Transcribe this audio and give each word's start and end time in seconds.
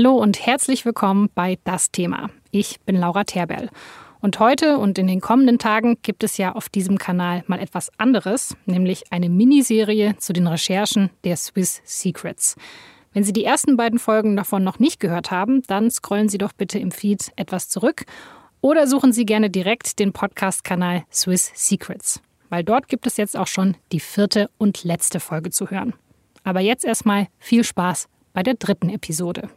Hallo 0.00 0.14
und 0.14 0.46
herzlich 0.46 0.84
willkommen 0.84 1.28
bei 1.34 1.58
Das 1.64 1.90
Thema. 1.90 2.30
Ich 2.52 2.78
bin 2.82 2.94
Laura 2.94 3.24
Terberl. 3.24 3.68
Und 4.20 4.38
heute 4.38 4.78
und 4.78 4.96
in 4.96 5.08
den 5.08 5.20
kommenden 5.20 5.58
Tagen 5.58 5.96
gibt 6.02 6.22
es 6.22 6.36
ja 6.36 6.52
auf 6.52 6.68
diesem 6.68 6.98
Kanal 6.98 7.42
mal 7.48 7.58
etwas 7.58 7.90
anderes, 7.98 8.56
nämlich 8.64 9.10
eine 9.10 9.28
Miniserie 9.28 10.16
zu 10.18 10.32
den 10.32 10.46
Recherchen 10.46 11.10
der 11.24 11.36
Swiss 11.36 11.82
Secrets. 11.84 12.54
Wenn 13.12 13.24
Sie 13.24 13.32
die 13.32 13.42
ersten 13.42 13.76
beiden 13.76 13.98
Folgen 13.98 14.36
davon 14.36 14.62
noch 14.62 14.78
nicht 14.78 15.00
gehört 15.00 15.32
haben, 15.32 15.64
dann 15.64 15.90
scrollen 15.90 16.28
Sie 16.28 16.38
doch 16.38 16.52
bitte 16.52 16.78
im 16.78 16.92
Feed 16.92 17.32
etwas 17.34 17.68
zurück 17.68 18.04
oder 18.60 18.86
suchen 18.86 19.12
Sie 19.12 19.26
gerne 19.26 19.50
direkt 19.50 19.98
den 19.98 20.12
Podcast-Kanal 20.12 21.02
Swiss 21.12 21.50
Secrets, 21.56 22.22
weil 22.50 22.62
dort 22.62 22.86
gibt 22.86 23.08
es 23.08 23.16
jetzt 23.16 23.36
auch 23.36 23.48
schon 23.48 23.76
die 23.90 23.98
vierte 23.98 24.48
und 24.58 24.84
letzte 24.84 25.18
Folge 25.18 25.50
zu 25.50 25.72
hören. 25.72 25.92
Aber 26.44 26.60
jetzt 26.60 26.84
erstmal 26.84 27.26
viel 27.40 27.64
Spaß 27.64 28.06
bei 28.32 28.44
der 28.44 28.54
dritten 28.54 28.90
Episode. 28.90 29.48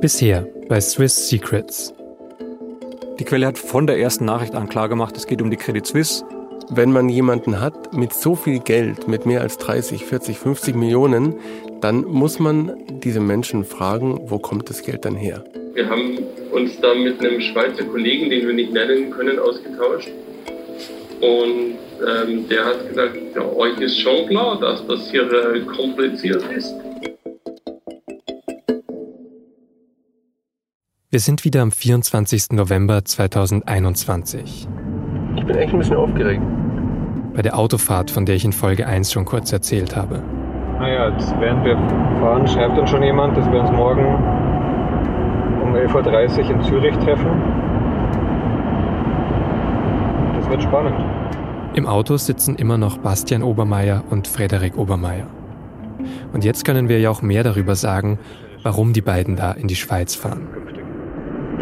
Bisher 0.00 0.46
bei 0.68 0.80
Swiss 0.80 1.28
Secrets. 1.28 1.94
Die 3.18 3.24
Quelle 3.24 3.46
hat 3.46 3.58
von 3.58 3.86
der 3.86 3.98
ersten 3.98 4.24
Nachricht 4.24 4.54
an 4.54 4.68
klargemacht, 4.68 5.16
es 5.16 5.26
geht 5.26 5.40
um 5.42 5.50
die 5.50 5.56
Credit 5.56 5.86
Suisse 5.86 6.24
wenn 6.74 6.92
man 6.92 7.08
jemanden 7.08 7.60
hat 7.60 7.92
mit 7.92 8.12
so 8.12 8.34
viel 8.34 8.58
Geld, 8.60 9.06
mit 9.08 9.26
mehr 9.26 9.42
als 9.42 9.58
30, 9.58 10.04
40, 10.04 10.38
50 10.38 10.74
Millionen, 10.74 11.34
dann 11.80 12.04
muss 12.04 12.38
man 12.38 12.72
diese 13.02 13.20
Menschen 13.20 13.64
fragen, 13.64 14.20
wo 14.24 14.38
kommt 14.38 14.70
das 14.70 14.82
Geld 14.82 15.04
dann 15.04 15.16
her? 15.16 15.44
Wir 15.74 15.88
haben 15.88 16.18
uns 16.50 16.80
da 16.80 16.94
mit 16.94 17.20
einem 17.20 17.40
Schweizer 17.40 17.84
Kollegen, 17.84 18.30
den 18.30 18.46
wir 18.46 18.54
nicht 18.54 18.72
nennen 18.72 19.10
können, 19.10 19.38
ausgetauscht. 19.38 20.10
Und 21.20 21.76
ähm, 22.00 22.48
der 22.48 22.64
hat 22.64 22.88
gesagt, 22.88 23.16
ja, 23.34 23.52
euch 23.54 23.78
ist 23.80 23.98
schon 24.00 24.26
klar, 24.26 24.58
dass 24.60 24.86
das 24.86 25.10
hier 25.10 25.30
äh, 25.30 25.60
kompliziert 25.60 26.42
ist. 26.56 26.74
Wir 31.12 31.20
sind 31.20 31.44
wieder 31.44 31.60
am 31.60 31.70
24. 31.70 32.52
November 32.52 33.04
2021. 33.04 34.66
Ich 35.36 35.44
bin 35.44 35.56
echt 35.56 35.74
ein 35.74 35.78
bisschen 35.78 35.96
aufgeregt 35.96 36.40
bei 37.34 37.42
der 37.42 37.58
Autofahrt, 37.58 38.10
von 38.10 38.24
der 38.24 38.34
ich 38.36 38.46
in 38.46 38.52
Folge 38.54 38.86
1 38.86 39.12
schon 39.12 39.26
kurz 39.26 39.52
erzählt 39.52 39.94
habe. 39.94 40.22
Naja, 40.78 41.10
jetzt 41.10 41.34
während 41.38 41.66
wir 41.66 41.76
fahren, 42.18 42.48
schreibt 42.48 42.78
uns 42.78 42.88
schon 42.88 43.02
jemand, 43.02 43.36
dass 43.36 43.44
wir 43.50 43.60
uns 43.60 43.70
morgen 43.72 44.06
um 45.62 45.74
11.30 45.74 46.44
Uhr 46.44 46.50
in 46.50 46.62
Zürich 46.62 46.96
treffen. 46.96 47.30
Das 50.40 50.48
wird 50.48 50.62
spannend. 50.62 50.96
Im 51.74 51.86
Auto 51.86 52.16
sitzen 52.16 52.56
immer 52.56 52.78
noch 52.78 52.96
Bastian 52.96 53.42
Obermeier 53.42 54.02
und 54.08 54.28
Frederik 54.28 54.78
Obermeier. 54.78 55.26
Und 56.32 56.42
jetzt 56.42 56.64
können 56.64 56.88
wir 56.88 57.00
ja 57.00 57.10
auch 57.10 57.20
mehr 57.20 57.42
darüber 57.42 57.74
sagen, 57.74 58.18
warum 58.62 58.94
die 58.94 59.02
beiden 59.02 59.36
da 59.36 59.52
in 59.52 59.68
die 59.68 59.76
Schweiz 59.76 60.14
fahren. 60.14 60.61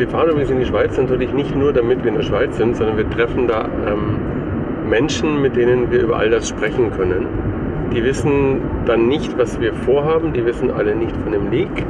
Wir 0.01 0.09
fahren 0.09 0.31
übrigens 0.31 0.49
in 0.49 0.59
die 0.59 0.65
Schweiz 0.65 0.97
natürlich 0.97 1.31
nicht 1.35 1.55
nur, 1.55 1.75
damit 1.75 2.03
wir 2.03 2.09
in 2.09 2.17
der 2.17 2.23
Schweiz 2.23 2.57
sind, 2.57 2.75
sondern 2.75 2.97
wir 2.97 3.11
treffen 3.11 3.47
da 3.47 3.69
ähm, 3.87 4.17
Menschen, 4.89 5.43
mit 5.43 5.57
denen 5.57 5.91
wir 5.91 6.01
über 6.01 6.17
all 6.17 6.31
das 6.31 6.49
sprechen 6.49 6.91
können. 6.91 7.27
Die 7.93 8.03
wissen 8.03 8.63
dann 8.87 9.09
nicht, 9.09 9.37
was 9.37 9.61
wir 9.61 9.75
vorhaben, 9.75 10.33
die 10.33 10.43
wissen 10.47 10.71
alle 10.71 10.97
nicht 10.97 11.15
von 11.19 11.33
dem 11.33 11.51
Leak, 11.51 11.85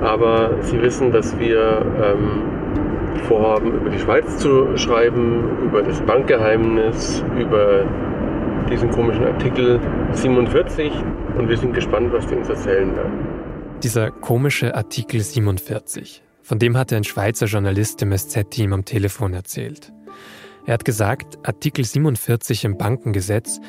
aber 0.00 0.54
sie 0.62 0.82
wissen, 0.82 1.12
dass 1.12 1.38
wir 1.38 1.86
ähm, 2.02 2.42
vorhaben, 3.28 3.74
über 3.74 3.90
die 3.90 4.00
Schweiz 4.00 4.38
zu 4.38 4.76
schreiben, 4.76 5.44
über 5.62 5.82
das 5.82 6.00
Bankgeheimnis, 6.00 7.22
über 7.38 7.84
diesen 8.68 8.90
komischen 8.90 9.24
Artikel 9.24 9.78
47 10.10 10.90
und 11.38 11.48
wir 11.48 11.56
sind 11.56 11.74
gespannt, 11.74 12.12
was 12.12 12.26
die 12.26 12.34
uns 12.34 12.48
erzählen 12.48 12.96
werden. 12.96 13.12
Dieser 13.84 14.10
komische 14.10 14.74
Artikel 14.74 15.20
47, 15.20 16.25
von 16.46 16.60
dem 16.60 16.76
hatte 16.76 16.94
ein 16.94 17.02
Schweizer 17.02 17.46
Journalist 17.46 18.00
dem 18.00 18.16
SZ-Team 18.16 18.72
am 18.72 18.84
Telefon 18.84 19.34
erzählt. 19.34 19.92
Er 20.64 20.74
hat 20.74 20.84
gesagt, 20.84 21.38
Artikel 21.42 21.84
47 21.84 22.64
im 22.64 22.78
Bankengesetz 22.78 23.60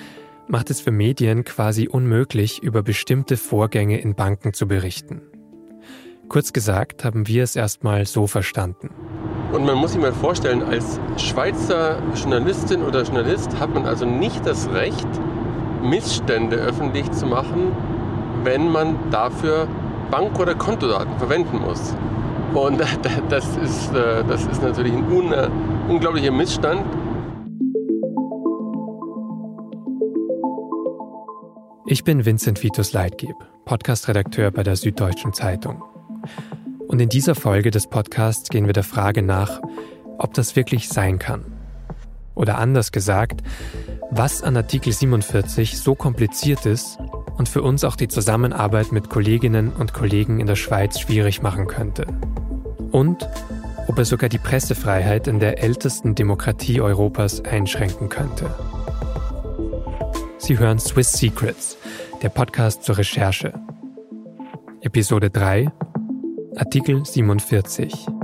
macht 0.47 0.69
es 0.69 0.79
für 0.79 0.91
Medien 0.91 1.43
quasi 1.43 1.87
unmöglich, 1.87 2.61
über 2.61 2.83
bestimmte 2.83 3.35
Vorgänge 3.35 3.99
in 3.99 4.13
Banken 4.13 4.53
zu 4.53 4.67
berichten. 4.67 5.23
Kurz 6.29 6.53
gesagt 6.53 7.03
haben 7.03 7.27
wir 7.27 7.41
es 7.41 7.55
erstmal 7.55 8.05
so 8.05 8.27
verstanden. 8.27 8.91
Und 9.51 9.65
man 9.65 9.77
muss 9.77 9.93
sich 9.93 10.01
mal 10.01 10.13
vorstellen, 10.13 10.61
als 10.61 10.99
Schweizer 11.17 11.99
Journalistin 12.13 12.83
oder 12.83 13.01
Journalist 13.01 13.59
hat 13.59 13.73
man 13.73 13.87
also 13.87 14.05
nicht 14.05 14.45
das 14.45 14.69
Recht, 14.69 15.07
Missstände 15.81 16.57
öffentlich 16.57 17.11
zu 17.11 17.25
machen, 17.25 17.71
wenn 18.43 18.71
man 18.71 19.09
dafür 19.09 19.67
Bank- 20.11 20.39
oder 20.39 20.53
Kontodaten 20.53 21.17
verwenden 21.17 21.59
muss. 21.59 21.95
Und 22.53 22.79
das 23.29 23.57
ist, 23.57 23.93
äh, 23.93 24.23
das 24.27 24.45
ist 24.45 24.61
natürlich 24.61 24.93
ein 24.93 25.05
unglaublicher 25.87 26.31
Missstand. 26.31 26.85
Ich 31.89 32.03
bin 32.03 32.25
Vincent 32.25 32.63
Vitus 32.63 32.93
Leitgeb, 32.93 33.35
Podcast-Redakteur 33.65 34.51
bei 34.51 34.63
der 34.63 34.75
Süddeutschen 34.75 35.33
Zeitung. 35.33 35.81
Und 36.87 37.01
in 37.01 37.09
dieser 37.09 37.35
Folge 37.35 37.71
des 37.71 37.87
Podcasts 37.87 38.49
gehen 38.49 38.65
wir 38.65 38.73
der 38.73 38.83
Frage 38.83 39.21
nach, 39.21 39.61
ob 40.17 40.33
das 40.33 40.55
wirklich 40.55 40.89
sein 40.89 41.19
kann. 41.19 41.56
Oder 42.37 42.59
anders 42.59 42.91
gesagt, 42.91 43.41
was 44.11 44.43
an 44.43 44.55
Artikel 44.55 44.93
47 44.93 45.77
so 45.77 45.95
kompliziert 45.95 46.65
ist 46.65 46.99
und 47.35 47.49
für 47.49 47.63
uns 47.63 47.83
auch 47.83 47.95
die 47.95 48.07
Zusammenarbeit 48.07 48.91
mit 48.91 49.09
Kolleginnen 49.09 49.73
und 49.73 49.93
Kollegen 49.93 50.39
in 50.39 50.47
der 50.47 50.55
Schweiz 50.55 50.99
schwierig 50.99 51.41
machen 51.41 51.67
könnte. 51.67 52.05
Und 52.91 53.27
ob 53.87 53.97
er 53.97 54.05
sogar 54.05 54.29
die 54.29 54.37
Pressefreiheit 54.37 55.27
in 55.27 55.39
der 55.39 55.63
ältesten 55.63 56.13
Demokratie 56.13 56.79
Europas 56.79 57.43
einschränken 57.43 58.09
könnte. 58.09 58.53
Sie 60.37 60.59
hören 60.59 60.79
Swiss 60.79 61.13
Secrets, 61.13 61.77
der 62.21 62.29
Podcast 62.29 62.83
zur 62.83 62.97
Recherche. 62.97 63.53
Episode 64.81 65.29
3, 65.31 65.71
Artikel 66.55 67.03
47. 67.03 68.16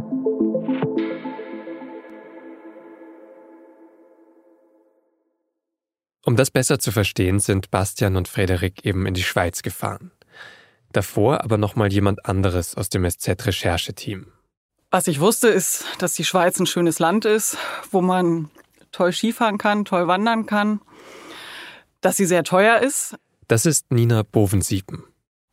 Um 6.25 6.35
das 6.35 6.51
besser 6.51 6.79
zu 6.79 6.91
verstehen, 6.91 7.39
sind 7.39 7.69
Bastian 7.69 8.15
und 8.15 8.27
Frederik 8.27 8.85
eben 8.85 9.05
in 9.05 9.13
die 9.13 9.23
Schweiz 9.23 9.61
gefahren. 9.61 10.11
Davor 10.93 11.43
aber 11.43 11.57
nochmal 11.57 11.91
jemand 11.91 12.25
anderes 12.25 12.75
aus 12.75 12.89
dem 12.89 13.09
SZ-Rechercheteam. 13.09 14.27
Was 14.91 15.07
ich 15.07 15.19
wusste, 15.19 15.49
ist, 15.49 15.85
dass 15.97 16.13
die 16.13 16.23
Schweiz 16.23 16.59
ein 16.59 16.67
schönes 16.67 16.99
Land 16.99 17.25
ist, 17.25 17.57
wo 17.91 17.99
man 18.01 18.49
toll 18.91 19.11
Skifahren 19.11 19.57
kann, 19.57 19.85
toll 19.85 20.07
wandern 20.07 20.45
kann, 20.45 20.81
dass 22.01 22.17
sie 22.17 22.25
sehr 22.25 22.43
teuer 22.43 22.79
ist. 22.79 23.15
Das 23.47 23.65
ist 23.65 23.91
Nina 23.91 24.23
Bovensiepen. 24.23 25.03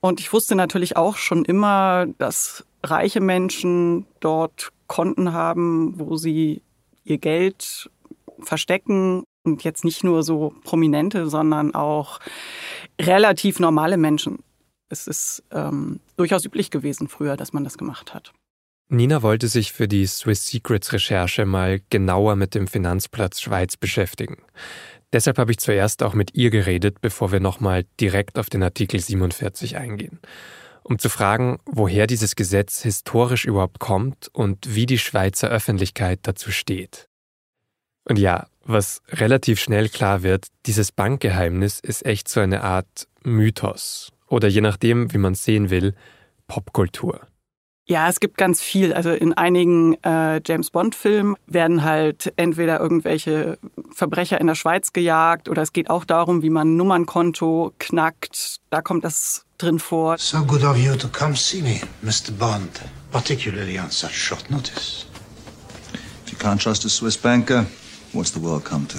Und 0.00 0.20
ich 0.20 0.32
wusste 0.32 0.54
natürlich 0.54 0.97
auch 0.97 1.16
schon 1.16 1.44
immer, 1.44 2.06
dass 2.19 2.64
reiche 2.82 3.20
Menschen 3.20 4.06
dort 4.20 4.70
Konten 4.86 5.32
haben, 5.32 5.98
wo 5.98 6.16
sie 6.16 6.62
ihr 7.04 7.19
Geld 7.19 7.91
verstecken. 8.41 9.25
Und 9.50 9.64
jetzt 9.64 9.84
nicht 9.84 10.04
nur 10.04 10.22
so 10.22 10.54
prominente, 10.64 11.28
sondern 11.28 11.74
auch 11.74 12.20
relativ 13.00 13.58
normale 13.58 13.96
Menschen. 13.96 14.38
Es 14.88 15.06
ist 15.06 15.42
ähm, 15.50 16.00
durchaus 16.16 16.44
üblich 16.44 16.70
gewesen 16.70 17.08
früher, 17.08 17.36
dass 17.36 17.52
man 17.52 17.64
das 17.64 17.78
gemacht 17.78 18.14
hat. 18.14 18.32
Nina 18.88 19.22
wollte 19.22 19.46
sich 19.48 19.72
für 19.72 19.86
die 19.86 20.06
Swiss 20.06 20.46
Secrets 20.48 20.92
Recherche 20.92 21.46
mal 21.46 21.80
genauer 21.90 22.34
mit 22.36 22.54
dem 22.54 22.66
Finanzplatz 22.66 23.40
Schweiz 23.40 23.76
beschäftigen. 23.76 24.38
Deshalb 25.12 25.38
habe 25.38 25.52
ich 25.52 25.58
zuerst 25.58 26.02
auch 26.02 26.14
mit 26.14 26.34
ihr 26.34 26.50
geredet, 26.50 27.00
bevor 27.00 27.32
wir 27.32 27.40
nochmal 27.40 27.84
direkt 28.00 28.38
auf 28.38 28.50
den 28.50 28.62
Artikel 28.62 29.00
47 29.00 29.76
eingehen. 29.76 30.20
Um 30.82 30.98
zu 30.98 31.08
fragen, 31.08 31.58
woher 31.66 32.06
dieses 32.06 32.36
Gesetz 32.36 32.82
historisch 32.82 33.44
überhaupt 33.44 33.80
kommt 33.80 34.28
und 34.32 34.74
wie 34.74 34.86
die 34.86 34.98
Schweizer 34.98 35.48
Öffentlichkeit 35.48 36.20
dazu 36.22 36.50
steht. 36.50 37.09
Und 38.04 38.18
ja, 38.18 38.47
was 38.64 39.02
relativ 39.10 39.60
schnell 39.60 39.88
klar 39.88 40.22
wird, 40.22 40.47
dieses 40.66 40.92
Bankgeheimnis 40.92 41.80
ist 41.80 42.04
echt 42.04 42.28
so 42.28 42.41
eine 42.41 42.62
Art 42.62 43.08
Mythos 43.22 44.12
oder 44.28 44.48
je 44.48 44.60
nachdem, 44.60 45.12
wie 45.12 45.18
man 45.18 45.34
es 45.34 45.44
sehen 45.44 45.70
will, 45.70 45.94
Popkultur. 46.47 47.26
Ja, 47.86 48.08
es 48.08 48.20
gibt 48.20 48.36
ganz 48.36 48.62
viel. 48.62 48.92
Also 48.92 49.10
in 49.10 49.32
einigen 49.32 49.94
äh, 50.04 50.41
James 50.47 50.70
Bond-Filmen 50.70 51.34
werden 51.48 51.82
halt 51.82 52.32
entweder 52.36 52.78
irgendwelche 52.78 53.58
Verbrecher 53.92 54.41
in 54.41 54.46
der 54.46 54.54
Schweiz 54.54 54.92
gejagt 54.92 55.48
oder 55.48 55.62
es 55.62 55.72
geht 55.72 55.91
auch 55.91 56.04
darum, 56.04 56.42
wie 56.42 56.50
man 56.50 56.68
ein 56.68 56.76
Nummernkonto 56.76 57.72
knackt. 57.80 58.58
Da 58.70 58.80
kommt 58.80 59.04
das 59.04 59.44
drin 59.58 59.80
vor. 59.80 60.18
So 60.18 60.44
good 60.44 60.62
of 60.62 60.76
you 60.76 60.94
to 60.94 61.08
come 61.08 61.34
see 61.34 61.62
me, 61.62 61.80
Mr. 62.00 62.30
Bond, 62.30 62.80
particularly 63.10 63.80
on 63.80 63.91
such 63.91 64.12
short 64.12 64.48
notice. 64.50 65.06
If 66.24 66.32
you 66.32 66.38
can't 66.38 66.62
trust 66.62 66.84
a 66.84 66.88
Swiss 66.88 67.18
banker, 67.18 67.66
what's 68.12 68.33
the 68.33 68.42
world 68.42 68.65
come 68.65 68.86
to? 68.89 68.98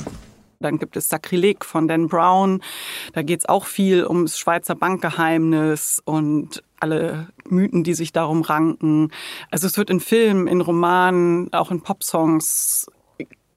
Dann 0.59 0.77
gibt 0.77 0.95
es 0.95 1.09
Sakrileg 1.09 1.65
von 1.65 1.87
Dan 1.87 2.07
Brown. 2.07 2.61
Da 3.13 3.23
geht 3.23 3.39
es 3.39 3.49
auch 3.49 3.65
viel 3.65 4.05
ums 4.05 4.37
Schweizer 4.37 4.75
Bankgeheimnis 4.75 6.01
und 6.05 6.63
alle 6.79 7.29
Mythen, 7.49 7.83
die 7.83 7.93
sich 7.93 8.11
darum 8.11 8.41
ranken. 8.41 9.11
Also 9.49 9.67
es 9.67 9.77
wird 9.77 9.89
in 9.89 9.99
Filmen, 9.99 10.47
in 10.47 10.61
Romanen, 10.61 11.51
auch 11.53 11.71
in 11.71 11.81
Popsongs 11.81 12.87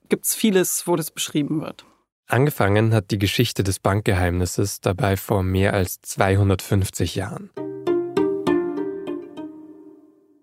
gibt 0.09 0.25
es 0.25 0.35
vieles, 0.35 0.87
wo 0.87 0.95
das 0.95 1.11
beschrieben 1.11 1.61
wird. 1.61 1.85
Angefangen 2.27 2.93
hat 2.93 3.11
die 3.11 3.19
Geschichte 3.19 3.63
des 3.63 3.79
Bankgeheimnisses 3.79 4.81
dabei 4.81 5.15
vor 5.15 5.43
mehr 5.43 5.73
als 5.73 6.01
250 6.01 7.15
Jahren. 7.15 7.49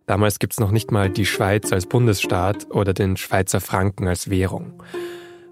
Damals 0.06 0.38
gibt 0.38 0.54
es 0.54 0.60
noch 0.60 0.70
nicht 0.70 0.90
mal 0.90 1.10
die 1.10 1.26
Schweiz 1.26 1.72
als 1.72 1.86
Bundesstaat 1.86 2.70
oder 2.70 2.92
den 2.92 3.16
Schweizer 3.16 3.60
Franken 3.60 4.08
als 4.08 4.30
Währung. 4.30 4.82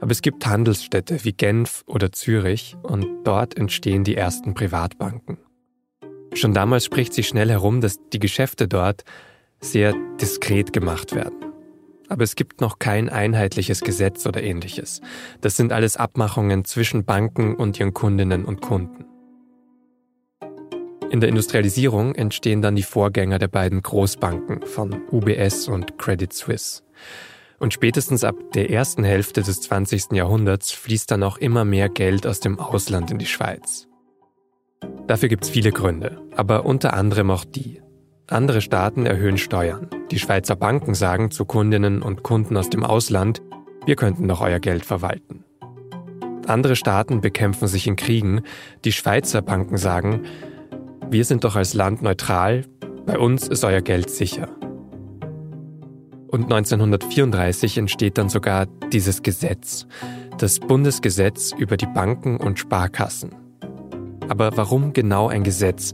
Aber 0.00 0.12
es 0.12 0.22
gibt 0.22 0.46
Handelsstädte 0.46 1.24
wie 1.24 1.32
Genf 1.32 1.84
oder 1.86 2.10
Zürich 2.12 2.76
und 2.82 3.06
dort 3.24 3.56
entstehen 3.56 4.02
die 4.02 4.16
ersten 4.16 4.54
Privatbanken. 4.54 5.38
Schon 6.32 6.54
damals 6.54 6.84
spricht 6.84 7.12
sich 7.12 7.28
schnell 7.28 7.50
herum, 7.50 7.80
dass 7.80 7.98
die 8.12 8.18
Geschäfte 8.18 8.66
dort 8.66 9.04
sehr 9.60 9.94
diskret 10.20 10.72
gemacht 10.72 11.14
werden. 11.14 11.52
Aber 12.08 12.24
es 12.24 12.34
gibt 12.34 12.60
noch 12.60 12.78
kein 12.78 13.08
einheitliches 13.08 13.82
Gesetz 13.82 14.26
oder 14.26 14.42
ähnliches. 14.42 15.00
Das 15.40 15.56
sind 15.56 15.72
alles 15.72 15.96
Abmachungen 15.96 16.64
zwischen 16.64 17.04
Banken 17.04 17.54
und 17.54 17.78
ihren 17.78 17.94
Kundinnen 17.94 18.44
und 18.44 18.60
Kunden. 18.62 19.04
In 21.10 21.18
der 21.18 21.28
Industrialisierung 21.28 22.14
entstehen 22.14 22.62
dann 22.62 22.76
die 22.76 22.84
Vorgänger 22.84 23.40
der 23.40 23.48
beiden 23.48 23.82
Großbanken 23.82 24.62
von 24.62 25.02
UBS 25.10 25.66
und 25.66 25.98
Credit 25.98 26.32
Suisse. 26.32 26.82
Und 27.58 27.74
spätestens 27.74 28.22
ab 28.22 28.36
der 28.54 28.70
ersten 28.70 29.02
Hälfte 29.02 29.42
des 29.42 29.60
20. 29.60 30.12
Jahrhunderts 30.12 30.70
fließt 30.70 31.10
dann 31.10 31.24
auch 31.24 31.36
immer 31.36 31.64
mehr 31.64 31.88
Geld 31.88 32.28
aus 32.28 32.38
dem 32.38 32.60
Ausland 32.60 33.10
in 33.10 33.18
die 33.18 33.26
Schweiz. 33.26 33.88
Dafür 35.08 35.28
gibt 35.28 35.44
es 35.44 35.50
viele 35.50 35.72
Gründe, 35.72 36.22
aber 36.36 36.64
unter 36.64 36.94
anderem 36.94 37.32
auch 37.32 37.44
die. 37.44 37.82
Andere 38.28 38.60
Staaten 38.60 39.04
erhöhen 39.04 39.36
Steuern. 39.36 39.88
Die 40.12 40.20
Schweizer 40.20 40.54
Banken 40.54 40.94
sagen 40.94 41.32
zu 41.32 41.44
Kundinnen 41.44 42.02
und 42.02 42.22
Kunden 42.22 42.56
aus 42.56 42.70
dem 42.70 42.84
Ausland, 42.84 43.42
wir 43.84 43.96
könnten 43.96 44.28
doch 44.28 44.40
euer 44.40 44.60
Geld 44.60 44.84
verwalten. 44.84 45.44
Andere 46.46 46.76
Staaten 46.76 47.20
bekämpfen 47.20 47.68
sich 47.68 47.86
in 47.86 47.96
Kriegen. 47.96 48.42
Die 48.84 48.92
Schweizer 48.92 49.42
Banken 49.42 49.76
sagen, 49.76 50.22
wir 51.10 51.24
sind 51.24 51.42
doch 51.42 51.56
als 51.56 51.74
Land 51.74 52.02
neutral, 52.02 52.64
bei 53.04 53.18
uns 53.18 53.48
ist 53.48 53.64
euer 53.64 53.80
Geld 53.80 54.10
sicher. 54.10 54.48
Und 56.28 56.44
1934 56.44 57.78
entsteht 57.78 58.16
dann 58.16 58.28
sogar 58.28 58.66
dieses 58.92 59.22
Gesetz, 59.22 59.88
das 60.38 60.60
Bundesgesetz 60.60 61.52
über 61.58 61.76
die 61.76 61.86
Banken 61.86 62.36
und 62.36 62.60
Sparkassen. 62.60 63.34
Aber 64.28 64.56
warum 64.56 64.92
genau 64.92 65.26
ein 65.26 65.42
Gesetz, 65.42 65.92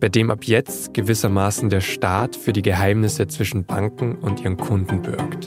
bei 0.00 0.08
dem 0.08 0.30
ab 0.30 0.44
jetzt 0.44 0.94
gewissermaßen 0.94 1.68
der 1.68 1.82
Staat 1.82 2.34
für 2.34 2.54
die 2.54 2.62
Geheimnisse 2.62 3.26
zwischen 3.26 3.66
Banken 3.66 4.14
und 4.14 4.40
ihren 4.40 4.56
Kunden 4.56 5.02
bürgt? 5.02 5.46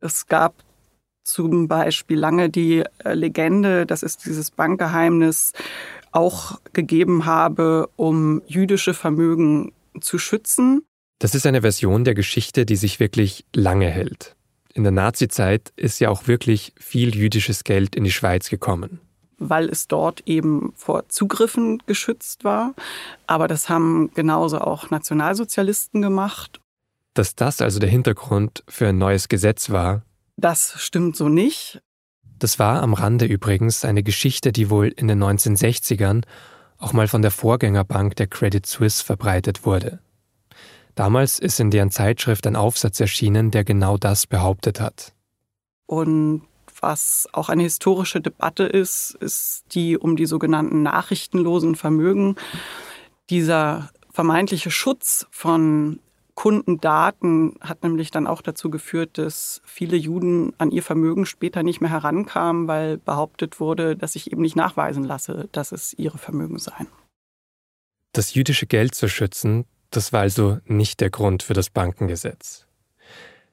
Es 0.00 0.26
gab 0.26 0.64
zum 1.24 1.68
Beispiel 1.68 2.18
lange 2.18 2.50
die 2.50 2.84
äh, 3.04 3.14
Legende, 3.14 3.86
dass 3.86 4.02
es 4.02 4.18
dieses 4.18 4.50
Bankgeheimnis 4.50 5.52
auch 6.14 6.60
gegeben 6.72 7.26
habe, 7.26 7.88
um 7.96 8.42
jüdische 8.46 8.94
Vermögen 8.94 9.72
zu 10.00 10.18
schützen. 10.18 10.82
Das 11.18 11.34
ist 11.34 11.46
eine 11.46 11.62
Version 11.62 12.04
der 12.04 12.14
Geschichte, 12.14 12.66
die 12.66 12.76
sich 12.76 13.00
wirklich 13.00 13.44
lange 13.54 13.88
hält. 13.88 14.36
In 14.72 14.82
der 14.82 14.92
Nazizeit 14.92 15.72
ist 15.76 16.00
ja 16.00 16.10
auch 16.10 16.26
wirklich 16.26 16.72
viel 16.78 17.14
jüdisches 17.14 17.64
Geld 17.64 17.94
in 17.94 18.04
die 18.04 18.10
Schweiz 18.10 18.48
gekommen 18.48 19.00
weil 19.38 19.68
es 19.68 19.88
dort 19.88 20.22
eben 20.26 20.72
vor 20.76 21.08
Zugriffen 21.08 21.82
geschützt 21.86 22.44
war. 22.44 22.74
Aber 23.26 23.48
das 23.48 23.68
haben 23.68 24.10
genauso 24.14 24.60
auch 24.60 24.90
Nationalsozialisten 24.90 26.02
gemacht. 26.02 26.60
Dass 27.14 27.34
das 27.34 27.60
also 27.60 27.78
der 27.78 27.88
Hintergrund 27.88 28.64
für 28.68 28.88
ein 28.88 28.98
neues 28.98 29.28
Gesetz 29.28 29.70
war? 29.70 30.02
Das 30.36 30.74
stimmt 30.80 31.16
so 31.16 31.28
nicht. 31.28 31.80
Das 32.38 32.58
war 32.58 32.82
am 32.82 32.94
Rande 32.94 33.24
übrigens 33.26 33.84
eine 33.84 34.02
Geschichte, 34.02 34.52
die 34.52 34.70
wohl 34.70 34.88
in 34.88 35.08
den 35.08 35.22
1960ern 35.22 36.22
auch 36.78 36.92
mal 36.92 37.08
von 37.08 37.22
der 37.22 37.30
Vorgängerbank 37.30 38.16
der 38.16 38.26
Credit 38.26 38.66
Suisse 38.66 39.04
verbreitet 39.04 39.64
wurde. 39.64 40.00
Damals 40.94 41.38
ist 41.38 41.58
in 41.58 41.70
deren 41.70 41.90
Zeitschrift 41.90 42.46
ein 42.46 42.56
Aufsatz 42.56 43.00
erschienen, 43.00 43.50
der 43.50 43.64
genau 43.64 43.96
das 43.96 44.26
behauptet 44.26 44.80
hat. 44.80 45.12
Und 45.86 46.42
was 46.80 47.28
auch 47.32 47.48
eine 47.48 47.62
historische 47.62 48.20
Debatte 48.20 48.64
ist, 48.64 49.16
ist 49.20 49.64
die 49.72 49.96
um 49.96 50.16
die 50.16 50.26
sogenannten 50.26 50.82
nachrichtenlosen 50.82 51.74
Vermögen. 51.74 52.36
Dieser 53.30 53.90
vermeintliche 54.12 54.70
Schutz 54.70 55.26
von 55.30 55.98
Kundendaten 56.34 57.54
hat 57.60 57.84
nämlich 57.84 58.10
dann 58.10 58.26
auch 58.26 58.42
dazu 58.42 58.68
geführt, 58.68 59.18
dass 59.18 59.62
viele 59.64 59.96
Juden 59.96 60.52
an 60.58 60.72
ihr 60.72 60.82
Vermögen 60.82 61.26
später 61.26 61.62
nicht 61.62 61.80
mehr 61.80 61.90
herankamen, 61.90 62.66
weil 62.66 62.98
behauptet 62.98 63.60
wurde, 63.60 63.96
dass 63.96 64.14
sich 64.14 64.32
eben 64.32 64.42
nicht 64.42 64.56
nachweisen 64.56 65.04
lasse, 65.04 65.48
dass 65.52 65.70
es 65.70 65.94
ihre 65.94 66.18
Vermögen 66.18 66.58
seien. 66.58 66.88
Das 68.12 68.34
jüdische 68.34 68.66
Geld 68.66 68.94
zu 68.94 69.08
schützen, 69.08 69.64
das 69.90 70.12
war 70.12 70.22
also 70.22 70.58
nicht 70.66 71.00
der 71.00 71.10
Grund 71.10 71.44
für 71.44 71.54
das 71.54 71.70
Bankengesetz. 71.70 72.66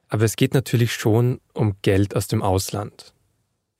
Aber 0.08 0.24
es 0.24 0.36
geht 0.36 0.54
natürlich 0.54 0.92
schon 0.92 1.40
um 1.54 1.76
Geld 1.82 2.16
aus 2.16 2.26
dem 2.26 2.42
Ausland. 2.42 3.14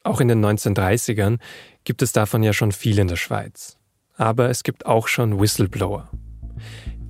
Auch 0.04 0.20
in 0.20 0.28
den 0.28 0.44
1930ern 0.44 1.38
gibt 1.84 2.02
es 2.02 2.12
davon 2.12 2.42
ja 2.42 2.52
schon 2.52 2.72
viel 2.72 2.98
in 2.98 3.08
der 3.08 3.16
Schweiz. 3.16 3.78
Aber 4.14 4.48
es 4.48 4.62
gibt 4.62 4.86
auch 4.86 5.08
schon 5.08 5.40
Whistleblower. 5.40 6.08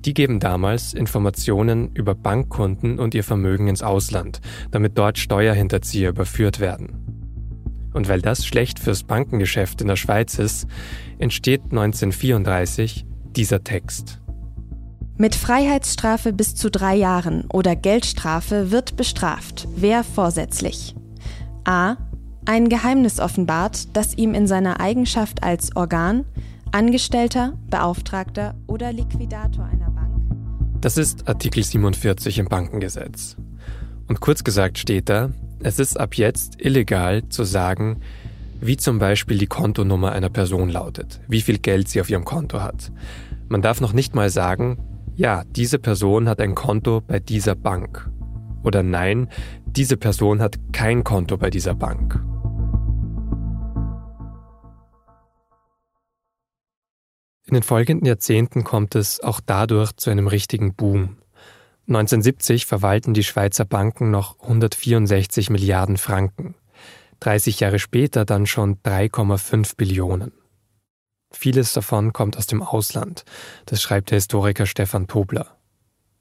Die 0.05 0.13
geben 0.13 0.39
damals 0.39 0.93
Informationen 0.93 1.91
über 1.93 2.13
Bankkunden 2.13 2.99
und 2.99 3.15
ihr 3.15 3.23
Vermögen 3.23 3.67
ins 3.67 3.83
Ausland, 3.83 4.41
damit 4.71 4.97
dort 4.97 5.17
Steuerhinterzieher 5.17 6.09
überführt 6.09 6.59
werden. 6.59 6.99
Und 7.93 8.09
weil 8.09 8.21
das 8.21 8.45
schlecht 8.45 8.79
fürs 8.79 9.03
Bankengeschäft 9.03 9.81
in 9.81 9.87
der 9.87 9.95
Schweiz 9.95 10.39
ist, 10.39 10.67
entsteht 11.19 11.61
1934 11.71 13.05
dieser 13.35 13.63
Text. 13.63 14.19
Mit 15.15 15.35
Freiheitsstrafe 15.35 16.33
bis 16.33 16.55
zu 16.55 16.71
drei 16.71 16.95
Jahren 16.95 17.45
oder 17.53 17.75
Geldstrafe 17.75 18.71
wird 18.71 18.97
bestraft, 18.97 19.67
wer 19.75 20.03
vorsätzlich 20.03 20.95
a 21.65 21.95
ein 22.45 22.67
Geheimnis 22.67 23.21
offenbart, 23.21 23.95
das 23.95 24.17
ihm 24.17 24.33
in 24.33 24.47
seiner 24.47 24.81
Eigenschaft 24.81 25.43
als 25.43 25.75
Organ, 25.77 26.25
Angestellter, 26.73 27.53
Beauftragter 27.69 28.55
oder 28.65 28.91
Liquidator 28.91 29.63
einer 29.65 29.91
Bank. 29.91 30.09
Das 30.81 30.97
ist 30.97 31.27
Artikel 31.27 31.63
47 31.63 32.39
im 32.39 32.47
Bankengesetz. 32.47 33.37
Und 34.07 34.21
kurz 34.21 34.43
gesagt 34.43 34.79
steht 34.79 35.07
da, 35.07 35.29
es 35.59 35.77
ist 35.77 35.99
ab 35.99 36.15
jetzt 36.15 36.59
illegal 36.59 37.29
zu 37.29 37.43
sagen, 37.43 37.99
wie 38.59 38.75
zum 38.75 38.97
Beispiel 38.97 39.37
die 39.37 39.45
Kontonummer 39.45 40.13
einer 40.13 40.31
Person 40.31 40.67
lautet, 40.69 41.21
wie 41.27 41.41
viel 41.41 41.59
Geld 41.59 41.89
sie 41.89 42.01
auf 42.01 42.09
ihrem 42.09 42.25
Konto 42.25 42.61
hat. 42.61 42.91
Man 43.49 43.61
darf 43.61 43.79
noch 43.79 43.93
nicht 43.93 44.15
mal 44.15 44.31
sagen, 44.31 44.79
ja, 45.15 45.43
diese 45.55 45.77
Person 45.77 46.27
hat 46.27 46.41
ein 46.41 46.55
Konto 46.55 47.01
bei 47.01 47.19
dieser 47.19 47.53
Bank. 47.53 48.09
Oder 48.63 48.81
nein, 48.81 49.27
diese 49.67 49.95
Person 49.95 50.41
hat 50.41 50.57
kein 50.71 51.03
Konto 51.03 51.37
bei 51.37 51.51
dieser 51.51 51.75
Bank. 51.75 52.19
In 57.53 57.57
den 57.57 57.63
folgenden 57.67 58.07
Jahrzehnten 58.07 58.63
kommt 58.63 58.95
es 58.95 59.19
auch 59.19 59.39
dadurch 59.39 59.91
zu 59.95 60.09
einem 60.09 60.25
richtigen 60.25 60.73
Boom. 60.73 61.17
1970 61.87 62.65
verwalten 62.65 63.13
die 63.13 63.23
Schweizer 63.23 63.63
Banken 63.63 64.09
noch 64.09 64.39
164 64.39 65.51
Milliarden 65.51 65.97
Franken, 65.97 66.55
30 67.19 67.59
Jahre 67.59 67.77
später 67.77 68.25
dann 68.25 68.47
schon 68.47 68.79
3,5 68.81 69.75
Billionen. 69.77 70.31
Vieles 71.31 71.73
davon 71.73 72.11
kommt 72.11 72.37
aus 72.37 72.47
dem 72.47 72.63
Ausland, 72.63 73.23
das 73.67 73.83
schreibt 73.83 74.09
der 74.09 74.15
Historiker 74.15 74.65
Stefan 74.65 75.05
Tobler. 75.05 75.55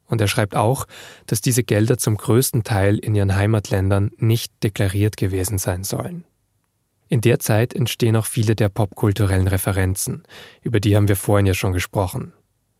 Und 0.04 0.20
er 0.20 0.28
schreibt 0.28 0.54
auch, 0.54 0.86
dass 1.24 1.40
diese 1.40 1.64
Gelder 1.64 1.96
zum 1.96 2.18
größten 2.18 2.62
Teil 2.62 2.98
in 2.98 3.14
ihren 3.14 3.34
Heimatländern 3.36 4.10
nicht 4.18 4.52
deklariert 4.62 5.16
gewesen 5.16 5.56
sein 5.56 5.82
sollen. 5.82 6.26
In 7.12 7.20
der 7.20 7.38
Zeit 7.40 7.74
entstehen 7.74 8.16
auch 8.16 8.24
viele 8.24 8.56
der 8.56 8.70
popkulturellen 8.70 9.46
Referenzen, 9.46 10.22
über 10.62 10.80
die 10.80 10.96
haben 10.96 11.08
wir 11.08 11.16
vorhin 11.16 11.44
ja 11.44 11.52
schon 11.52 11.74
gesprochen. 11.74 12.32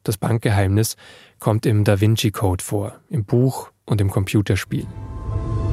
Das 0.04 0.16
Bankgeheimnis 0.16 0.96
kommt 1.38 1.66
im 1.66 1.84
Da 1.84 2.00
Vinci 2.00 2.30
Code 2.30 2.64
vor, 2.64 2.98
im 3.10 3.26
Buch 3.26 3.70
und 3.84 4.00
im 4.00 4.08
Computerspiel. 4.08 4.86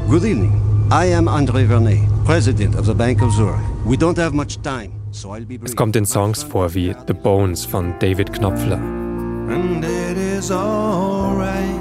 Good 0.09 0.25
evening. 0.25 0.61
I 0.91 1.15
am 1.15 1.29
André 1.29 1.67
Vernet, 1.67 2.01
President 2.25 2.75
of 2.75 2.85
the 2.85 2.93
Bank 2.93 3.21
of 3.21 3.33
Zurich. 3.33 3.61
We 3.85 3.95
don't 3.95 4.21
have 4.21 4.35
much 4.35 4.59
time, 4.61 4.91
so 5.11 5.29
I'll 5.33 5.45
be 5.45 5.57
Es 5.63 5.73
kommt 5.73 5.95
in 5.95 6.05
Songs 6.05 6.43
vor 6.43 6.73
wie 6.73 6.93
The 7.07 7.13
Bones 7.13 7.63
von 7.63 7.93
David 7.99 8.33
Knopfler. 8.33 8.75
And 8.75 9.85
it 9.85 10.17
is 10.17 10.51
all 10.51 11.33
right. 11.37 11.79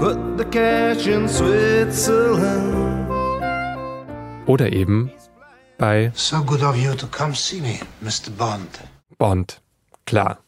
But 0.00 0.36
the 0.36 0.44
cash 0.50 1.06
in 1.06 1.28
Switzerland. 1.28 2.89
Oder 4.50 4.72
eben 4.72 5.12
bei 5.78 6.10
So 6.16 6.42
good 6.42 6.64
of 6.64 6.74
you 6.74 6.92
to 6.94 7.06
come 7.06 7.36
see 7.36 7.60
me, 7.60 7.78
Mr. 8.00 8.32
Bond. 8.36 8.80
Bond, 9.16 9.62
klar. 10.06 10.40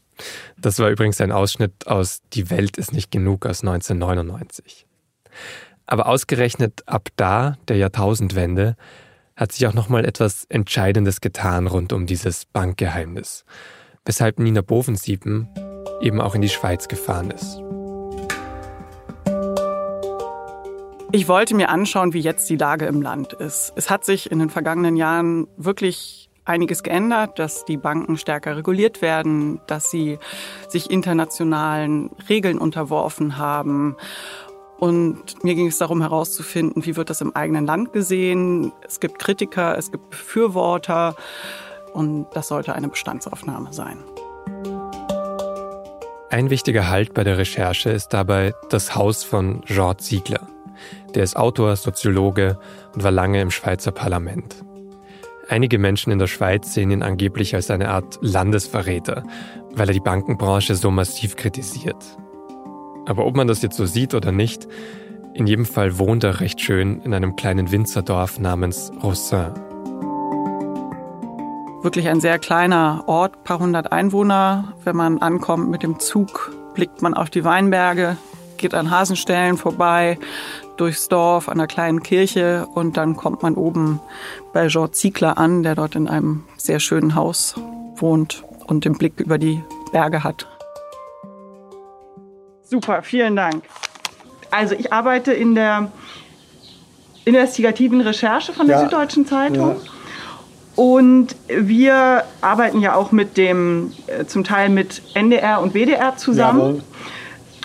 Das 0.57 0.81
war 0.81 0.91
übrigens 0.91 1.21
ein 1.21 1.31
Ausschnitt 1.31 1.87
aus 1.87 2.21
Die 2.33 2.51
Welt 2.51 2.79
ist 2.79 2.93
nicht 2.93 3.13
genug 3.13 3.47
aus 3.47 3.61
1999. 3.61 4.89
Aber 5.87 6.07
ausgerechnet 6.07 6.83
ab 6.87 7.11
da, 7.15 7.57
der 7.69 7.77
Jahrtausendwende, 7.77 8.75
hat 9.37 9.53
sich 9.53 9.69
auch 9.69 9.75
nochmal 9.75 10.05
etwas 10.05 10.47
Entscheidendes 10.49 11.21
getan 11.21 11.69
rund 11.69 11.93
um 11.93 12.07
dieses 12.07 12.45
Bankgeheimnis, 12.47 13.45
weshalb 14.05 14.41
Nina 14.41 14.63
Bovensiepen 14.63 15.47
eben 16.01 16.21
auch 16.21 16.35
in 16.35 16.43
die 16.43 16.49
Schweiz 16.49 16.89
gefahren 16.89 17.31
ist. 17.31 17.63
Ich 21.15 21.29
wollte 21.29 21.55
mir 21.55 21.69
anschauen, 21.69 22.15
wie 22.15 22.21
jetzt 22.21 22.49
die 22.49 22.57
Lage 22.57 22.87
im 22.87 23.03
Land 23.03 23.35
ist. 23.35 23.75
Es 23.77 23.91
hat 23.91 24.03
sich 24.03 24.31
in 24.31 24.39
den 24.39 24.49
vergangenen 24.49 24.97
Jahren 24.97 25.47
wirklich 25.59 26.31
einiges 26.47 26.83
geändert, 26.83 27.39
dass 27.39 27.67
die 27.67 27.77
Banken 27.77 28.17
stärker 28.17 28.57
reguliert 28.57 29.03
werden, 29.03 29.61
dass 29.67 29.91
sie 29.91 30.19
sich 30.69 30.91
internationalen 30.91 32.11
Regeln 32.31 32.57
unterworfen 32.57 33.37
haben. 33.37 33.97
Und 34.79 35.45
mir 35.45 35.55
ging 35.55 35.67
es 35.67 35.77
darum 35.77 36.01
herauszufinden, 36.01 36.87
wie 36.87 36.97
wird 36.97 37.11
das 37.11 37.21
im 37.21 37.37
eigenen 37.37 37.67
Land 37.67 37.93
gesehen. 37.93 38.73
Es 38.81 38.99
gibt 38.99 39.19
Kritiker, 39.19 39.77
es 39.77 39.93
gibt 39.93 40.09
Befürworter 40.09 41.15
und 41.93 42.27
das 42.33 42.49
sollte 42.49 42.75
eine 42.75 42.89
Bestandsaufnahme 42.89 43.75
sein. 43.75 43.99
Ein 46.31 46.49
wichtiger 46.49 46.89
Halt 46.89 47.13
bei 47.13 47.23
der 47.23 47.37
Recherche 47.37 47.91
ist 47.91 48.15
dabei 48.15 48.55
das 48.71 48.97
Haus 48.97 49.23
von 49.23 49.61
Jean 49.67 49.99
Ziegler. 49.99 50.49
Der 51.15 51.23
ist 51.23 51.37
Autor, 51.37 51.77
Soziologe 51.77 52.59
und 52.95 53.03
war 53.03 53.11
lange 53.11 53.41
im 53.41 53.51
Schweizer 53.51 53.93
Parlament. 53.93 54.65
Einige 55.49 55.79
Menschen 55.79 56.13
in 56.13 56.19
der 56.19 56.29
Schweiz 56.29 56.73
sehen 56.73 56.91
ihn 56.91 57.03
angeblich 57.03 57.55
als 57.55 57.71
eine 57.71 57.91
Art 57.91 58.19
Landesverräter, 58.23 59.25
weil 59.75 59.89
er 59.89 59.95
die 59.95 60.01
Bankenbranche 60.01 60.75
so 60.75 60.91
massiv 60.91 61.37
kritisiert. 61.37 62.17
Aber 63.07 63.27
ob 63.27 63.37
man 63.37 63.49
das 63.49 63.63
jetzt 63.63 63.77
so 63.77 63.85
sieht 63.85 64.15
oder 64.15 64.33
nicht, 64.33 64.69
in 65.35 65.47
jedem 65.47 65.65
Fall 65.65 65.99
wohnt 65.99 66.25
er 66.25 66.41
recht 66.41 66.61
schön 66.61 67.01
in 67.03 67.15
einem 67.15 67.37
kleinen 67.37 67.73
Winzerdorf 67.73 68.39
namens 68.39 68.93
Roussin. 69.03 69.53
Wirklich 71.83 72.09
ein 72.09 72.21
sehr 72.21 72.39
kleiner 72.39 73.03
Ort, 73.07 73.43
paar 73.43 73.59
hundert 73.59 73.91
Einwohner. 73.91 74.75
Wenn 74.85 74.95
man 74.95 75.19
ankommt 75.19 75.69
mit 75.69 75.83
dem 75.83 75.99
Zug, 75.99 76.53
blickt 76.75 77.03
man 77.03 77.15
auf 77.15 77.29
die 77.29 77.45
Weinberge, 77.45 78.17
geht 78.57 78.73
an 78.73 78.91
Hasenstellen 78.91 79.57
vorbei, 79.57 80.17
durchs 80.83 81.09
Dorf, 81.09 81.49
an 81.49 81.55
einer 81.55 81.69
kleinen 81.69 82.03
Kirche 82.03 82.67
und 82.75 82.97
dann 82.97 83.15
kommt 83.15 83.45
man 83.45 83.55
oben 83.55 84.01
bei 84.53 84.67
Jean 84.67 84.93
Ziegler 84.93 85.39
an, 85.39 85.63
der 85.63 85.77
dort 85.77 85.95
in 85.95 86.09
einem 86.09 86.43
sehr 86.57 86.81
schönen 86.81 87.15
Haus 87.15 87.55
wohnt 87.95 88.43
und 88.67 88.85
den 88.85 88.99
Blick 88.99 89.21
über 89.21 89.39
die 89.39 89.63
Berge 89.93 90.25
hat. 90.25 90.49
Super, 92.65 93.05
vielen 93.05 93.37
Dank. 93.37 93.63
Also 94.51 94.75
ich 94.75 94.93
arbeite 94.93 95.33
in 95.33 95.55
der 95.55 95.93
investigativen 97.25 98.01
Recherche 98.01 98.53
von 98.53 98.67
der 98.67 98.79
ja. 98.79 98.83
Süddeutschen 98.83 99.25
Zeitung. 99.25 99.77
Ja. 99.77 99.77
Und 100.75 101.37
wir 101.47 102.25
arbeiten 102.41 102.81
ja 102.81 102.97
auch 102.97 103.13
mit 103.13 103.37
dem, 103.37 103.93
äh, 104.09 104.25
zum 104.25 104.43
Teil 104.43 104.69
mit 104.69 105.01
NDR 105.15 105.61
und 105.63 105.75
WDR 105.75 106.17
zusammen. 106.17 106.59
Jawohl. 106.59 106.83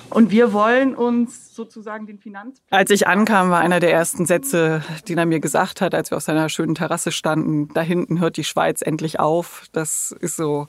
Und 0.09 0.31
wir 0.31 0.53
wollen 0.53 0.95
uns 0.95 1.53
sozusagen 1.53 2.07
den 2.07 2.19
Finanz. 2.19 2.61
Als 2.69 2.91
ich 2.91 3.07
ankam, 3.07 3.49
war 3.49 3.59
einer 3.59 3.79
der 3.79 3.91
ersten 3.91 4.25
Sätze, 4.25 4.81
den 5.07 5.17
er 5.17 5.25
mir 5.25 5.39
gesagt 5.39 5.81
hat, 5.81 5.93
als 5.93 6.11
wir 6.11 6.17
auf 6.17 6.23
seiner 6.23 6.49
schönen 6.49 6.75
Terrasse 6.75 7.11
standen, 7.11 7.67
da 7.73 7.81
hinten 7.81 8.19
hört 8.19 8.37
die 8.37 8.43
Schweiz 8.43 8.81
endlich 8.81 9.19
auf. 9.19 9.65
Das 9.73 10.15
ist 10.19 10.37
so 10.37 10.67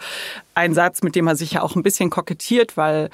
ein 0.55 0.75
Satz, 0.75 1.03
mit 1.03 1.15
dem 1.15 1.27
er 1.27 1.37
sich 1.37 1.53
ja 1.53 1.63
auch 1.63 1.77
ein 1.77 1.83
bisschen 1.83 2.11
kokettiert, 2.11 2.77
weil 2.77 3.11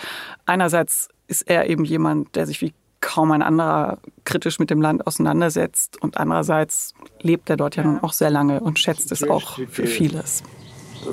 einerseits 0.46 1.08
ist 1.26 1.42
er 1.42 1.68
eben 1.68 1.84
jemand, 1.84 2.34
der 2.36 2.46
sich 2.46 2.60
wie 2.60 2.72
kaum 3.00 3.32
ein 3.32 3.42
anderer 3.42 3.98
kritisch 4.24 4.58
mit 4.58 4.70
dem 4.70 4.80
Land 4.80 5.06
auseinandersetzt 5.06 6.00
und 6.00 6.16
andererseits 6.16 6.94
lebt 7.20 7.50
er 7.50 7.58
dort 7.58 7.76
ja 7.76 7.84
nun 7.84 7.98
auch 8.00 8.14
sehr 8.14 8.30
lange 8.30 8.60
und 8.60 8.78
schätzt 8.78 9.12
es 9.12 9.28
auch 9.28 9.58
für 9.68 9.86
vieles. 9.86 10.42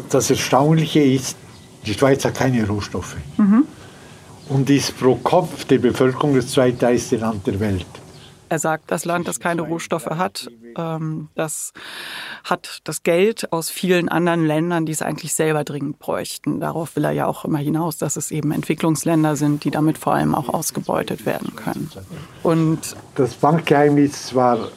Das 0.09 0.29
Erstaunliche 0.29 1.01
ist, 1.01 1.35
die 1.85 1.93
Schweiz 1.93 2.23
hat 2.23 2.35
keine 2.35 2.65
Rohstoffe. 2.65 3.17
Mhm 3.37 3.67
und 4.49 4.69
ist 4.69 4.97
pro 4.97 5.15
Kopf 5.15 5.65
der 5.65 5.79
Bevölkerung 5.79 6.35
das 6.35 6.47
zweitreichste 6.49 7.17
Land 7.17 7.47
der 7.47 7.59
Welt. 7.59 7.85
Er 8.49 8.59
sagt, 8.59 8.91
das 8.91 9.05
Land, 9.05 9.29
das 9.29 9.39
keine 9.39 9.61
Rohstoffe 9.61 10.07
hat, 10.07 10.51
ähm, 10.77 11.29
das 11.35 11.71
hat 12.43 12.81
das 12.83 13.01
Geld 13.03 13.53
aus 13.53 13.69
vielen 13.69 14.09
anderen 14.09 14.45
Ländern, 14.45 14.85
die 14.85 14.91
es 14.91 15.01
eigentlich 15.01 15.33
selber 15.33 15.63
dringend 15.63 15.99
bräuchten. 15.99 16.59
Darauf 16.59 16.97
will 16.97 17.05
er 17.05 17.11
ja 17.11 17.27
auch 17.27 17.45
immer 17.45 17.59
hinaus, 17.59 17.97
dass 17.97 18.17
es 18.17 18.29
eben 18.29 18.51
Entwicklungsländer 18.51 19.37
sind, 19.37 19.63
die 19.63 19.71
damit 19.71 19.97
vor 19.97 20.15
allem 20.15 20.35
auch 20.35 20.49
ausgebeutet 20.49 21.25
werden 21.25 21.55
können. 21.55 21.89
Und 22.43 22.97
das 23.15 23.35
Bankgeheimnis 23.35 24.35
war, 24.35 24.67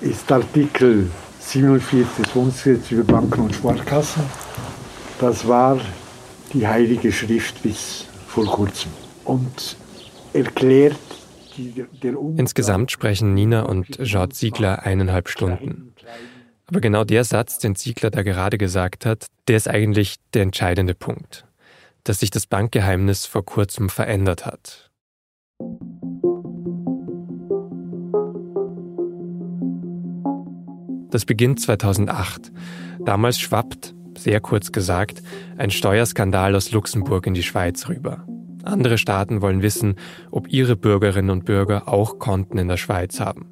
ist 0.00 0.32
Artikel 0.32 1.08
47 1.38 2.24
des 2.24 2.28
Bundesgesetzes 2.32 2.90
über 2.90 3.04
Banken 3.04 3.42
und 3.42 3.54
Sparkassen. 3.54 4.24
Das 5.20 5.46
war 5.46 5.78
die 6.52 6.66
heilige 6.66 7.12
Schrift 7.12 7.62
bis 7.62 8.07
vor 8.44 8.54
kurzem 8.54 8.92
und 9.24 9.76
erklärt 10.32 10.96
Insgesamt 12.36 12.92
sprechen 12.92 13.34
Nina 13.34 13.62
und 13.62 13.98
Jean 14.04 14.30
Ziegler 14.30 14.84
eineinhalb 14.84 15.28
Stunden. 15.28 15.92
Aber 16.66 16.80
genau 16.80 17.02
der 17.02 17.24
Satz, 17.24 17.58
den 17.58 17.74
Ziegler 17.74 18.10
da 18.10 18.22
gerade 18.22 18.56
gesagt 18.56 19.04
hat, 19.06 19.26
der 19.48 19.56
ist 19.56 19.66
eigentlich 19.66 20.18
der 20.34 20.42
entscheidende 20.42 20.94
Punkt, 20.94 21.46
dass 22.04 22.20
sich 22.20 22.30
das 22.30 22.46
Bankgeheimnis 22.46 23.26
vor 23.26 23.44
kurzem 23.44 23.88
verändert 23.88 24.46
hat. 24.46 24.88
Das 31.10 31.24
beginnt 31.24 31.60
2008. 31.60 32.52
Damals 33.04 33.40
schwappt, 33.40 33.94
sehr 34.18 34.40
kurz 34.40 34.72
gesagt, 34.72 35.22
ein 35.56 35.70
Steuerskandal 35.70 36.54
aus 36.54 36.72
Luxemburg 36.72 37.26
in 37.26 37.34
die 37.34 37.42
Schweiz 37.42 37.88
rüber. 37.88 38.26
Andere 38.64 38.98
Staaten 38.98 39.40
wollen 39.40 39.62
wissen, 39.62 39.96
ob 40.30 40.48
ihre 40.48 40.76
Bürgerinnen 40.76 41.30
und 41.30 41.44
Bürger 41.44 41.88
auch 41.88 42.18
Konten 42.18 42.58
in 42.58 42.68
der 42.68 42.76
Schweiz 42.76 43.20
haben. 43.20 43.46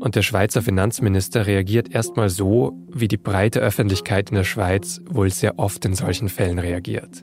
Und 0.00 0.14
der 0.14 0.22
Schweizer 0.22 0.62
Finanzminister 0.62 1.46
reagiert 1.46 1.94
erstmal 1.94 2.30
so, 2.30 2.72
wie 2.92 3.08
die 3.08 3.18
breite 3.18 3.60
Öffentlichkeit 3.60 4.30
in 4.30 4.36
der 4.36 4.44
Schweiz 4.44 5.00
wohl 5.08 5.30
sehr 5.30 5.58
oft 5.58 5.84
in 5.84 5.94
solchen 5.94 6.28
Fällen 6.28 6.58
reagiert. 6.58 7.22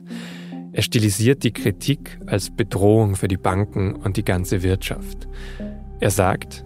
Er 0.72 0.82
stilisiert 0.82 1.42
die 1.42 1.52
Kritik 1.52 2.20
als 2.26 2.50
Bedrohung 2.50 3.16
für 3.16 3.26
die 3.26 3.36
Banken 3.36 3.96
und 3.96 4.16
die 4.16 4.24
ganze 4.24 4.62
Wirtschaft. 4.62 5.26
Er 5.98 6.10
sagt, 6.10 6.64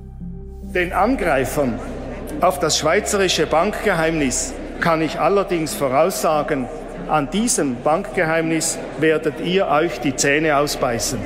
den 0.74 0.92
Angreifern 0.92 1.78
auf 2.40 2.58
das 2.58 2.78
schweizerische 2.78 3.46
Bankgeheimnis 3.46 4.52
kann 4.82 5.00
ich 5.00 5.18
allerdings 5.18 5.72
voraussagen, 5.72 6.66
an 7.08 7.30
diesem 7.30 7.76
Bankgeheimnis 7.82 8.78
werdet 8.98 9.40
ihr 9.40 9.68
euch 9.68 10.00
die 10.00 10.14
Zähne 10.14 10.56
ausbeißen. 10.58 11.18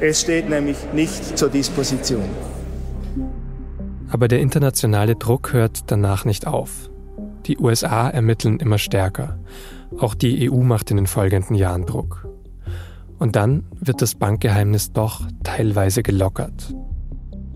Es 0.00 0.20
steht 0.22 0.48
nämlich 0.48 0.76
nicht 0.92 1.36
zur 1.36 1.50
Disposition. 1.50 2.24
Aber 4.10 4.28
der 4.28 4.40
internationale 4.40 5.16
Druck 5.16 5.52
hört 5.52 5.90
danach 5.90 6.24
nicht 6.24 6.46
auf. 6.46 6.88
Die 7.46 7.58
USA 7.58 8.08
ermitteln 8.08 8.58
immer 8.60 8.78
stärker. 8.78 9.38
Auch 9.98 10.14
die 10.14 10.50
EU 10.50 10.62
macht 10.62 10.90
in 10.90 10.98
den 10.98 11.06
folgenden 11.06 11.56
Jahren 11.56 11.84
Druck. 11.84 12.28
Und 13.18 13.34
dann 13.34 13.64
wird 13.80 14.00
das 14.02 14.14
Bankgeheimnis 14.14 14.92
doch 14.92 15.22
teilweise 15.42 16.02
gelockert. 16.02 16.72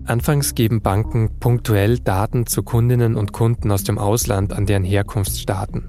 Anfangs 0.05 0.53
geben 0.53 0.81
Banken 0.81 1.39
punktuell 1.39 1.97
Daten 1.97 2.45
zu 2.45 2.61
Kundinnen 2.61 3.15
und 3.15 3.31
Kunden 3.31 3.71
aus 3.71 3.83
dem 3.83 3.97
Ausland 3.97 4.51
an 4.51 4.65
deren 4.65 4.83
Herkunftsstaaten. 4.83 5.83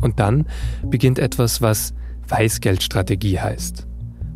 Und 0.00 0.18
dann 0.18 0.46
beginnt 0.84 1.20
etwas, 1.20 1.62
was 1.62 1.94
Weißgeldstrategie 2.28 3.38
heißt. 3.38 3.86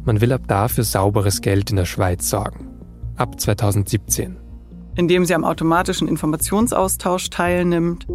Man 0.04 0.20
will 0.20 0.32
ab 0.32 0.42
da 0.46 0.68
für 0.68 0.84
sauberes 0.84 1.40
Geld 1.40 1.70
in 1.70 1.76
der 1.76 1.84
Schweiz 1.84 2.30
sorgen. 2.30 2.68
Ab 3.16 3.40
2017. 3.40 4.36
Indem 4.94 5.24
sie 5.24 5.34
am 5.34 5.44
automatischen 5.44 6.06
Informationsaustausch 6.06 7.28
teilnimmt. 7.30 8.06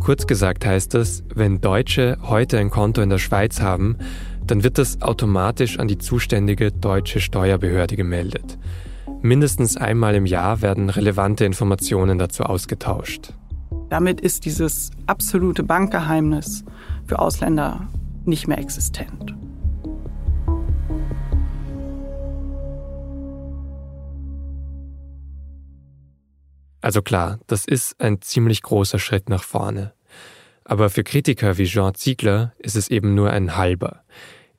Kurz 0.00 0.26
gesagt 0.26 0.66
heißt 0.66 0.94
das, 0.94 1.22
wenn 1.34 1.60
Deutsche 1.60 2.18
heute 2.22 2.58
ein 2.58 2.70
Konto 2.70 3.02
in 3.02 3.10
der 3.10 3.18
Schweiz 3.18 3.60
haben, 3.60 3.98
dann 4.50 4.64
wird 4.64 4.78
das 4.78 5.00
automatisch 5.00 5.78
an 5.78 5.86
die 5.86 5.98
zuständige 5.98 6.72
deutsche 6.72 7.20
Steuerbehörde 7.20 7.94
gemeldet. 7.94 8.58
Mindestens 9.22 9.76
einmal 9.76 10.16
im 10.16 10.26
Jahr 10.26 10.60
werden 10.60 10.90
relevante 10.90 11.44
Informationen 11.44 12.18
dazu 12.18 12.42
ausgetauscht. 12.42 13.32
Damit 13.90 14.20
ist 14.20 14.44
dieses 14.44 14.90
absolute 15.06 15.62
Bankgeheimnis 15.62 16.64
für 17.06 17.20
Ausländer 17.20 17.88
nicht 18.24 18.48
mehr 18.48 18.58
existent. 18.58 19.36
Also 26.80 27.02
klar, 27.02 27.38
das 27.46 27.66
ist 27.66 28.00
ein 28.00 28.20
ziemlich 28.20 28.62
großer 28.62 28.98
Schritt 28.98 29.28
nach 29.28 29.44
vorne. 29.44 29.92
Aber 30.64 30.90
für 30.90 31.04
Kritiker 31.04 31.58
wie 31.58 31.66
Jean 31.66 31.94
Ziegler 31.94 32.52
ist 32.58 32.76
es 32.76 32.88
eben 32.88 33.14
nur 33.14 33.30
ein 33.30 33.56
halber. 33.56 34.02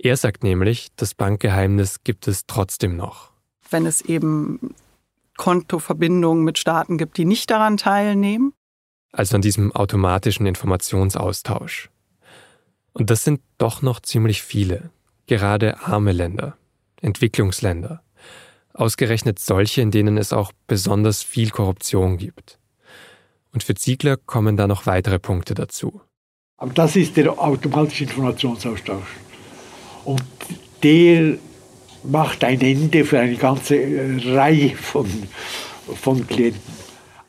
Er 0.03 0.17
sagt 0.17 0.43
nämlich, 0.43 0.87
das 0.95 1.13
Bankgeheimnis 1.13 2.03
gibt 2.03 2.27
es 2.27 2.47
trotzdem 2.47 2.95
noch. 2.95 3.29
Wenn 3.69 3.85
es 3.85 4.01
eben 4.01 4.73
Kontoverbindungen 5.37 6.43
mit 6.43 6.57
Staaten 6.57 6.97
gibt, 6.97 7.17
die 7.17 7.25
nicht 7.25 7.51
daran 7.51 7.77
teilnehmen. 7.77 8.51
Also 9.11 9.35
an 9.35 9.43
diesem 9.43 9.71
automatischen 9.71 10.47
Informationsaustausch. 10.47 11.91
Und 12.93 13.11
das 13.11 13.23
sind 13.23 13.41
doch 13.59 13.83
noch 13.83 13.99
ziemlich 13.99 14.41
viele, 14.41 14.89
gerade 15.27 15.79
arme 15.81 16.13
Länder, 16.13 16.57
Entwicklungsländer, 16.99 18.01
ausgerechnet 18.73 19.37
solche, 19.37 19.81
in 19.81 19.91
denen 19.91 20.17
es 20.17 20.33
auch 20.33 20.51
besonders 20.65 21.21
viel 21.21 21.51
Korruption 21.51 22.17
gibt. 22.17 22.57
Und 23.53 23.63
für 23.63 23.75
Ziegler 23.75 24.17
kommen 24.17 24.57
da 24.57 24.65
noch 24.65 24.87
weitere 24.87 25.19
Punkte 25.19 25.53
dazu. 25.53 26.01
Aber 26.57 26.73
das 26.73 26.95
ist 26.95 27.17
der 27.17 27.39
automatische 27.39 28.05
Informationsaustausch. 28.05 29.07
Und 30.05 30.23
der 30.83 31.37
macht 32.03 32.43
ein 32.43 32.61
Ende 32.61 33.05
für 33.05 33.19
eine 33.19 33.35
ganze 33.35 33.75
äh, 33.75 34.35
Reihe 34.35 34.75
von, 34.75 35.07
von 35.95 36.25
Klienten. 36.27 36.61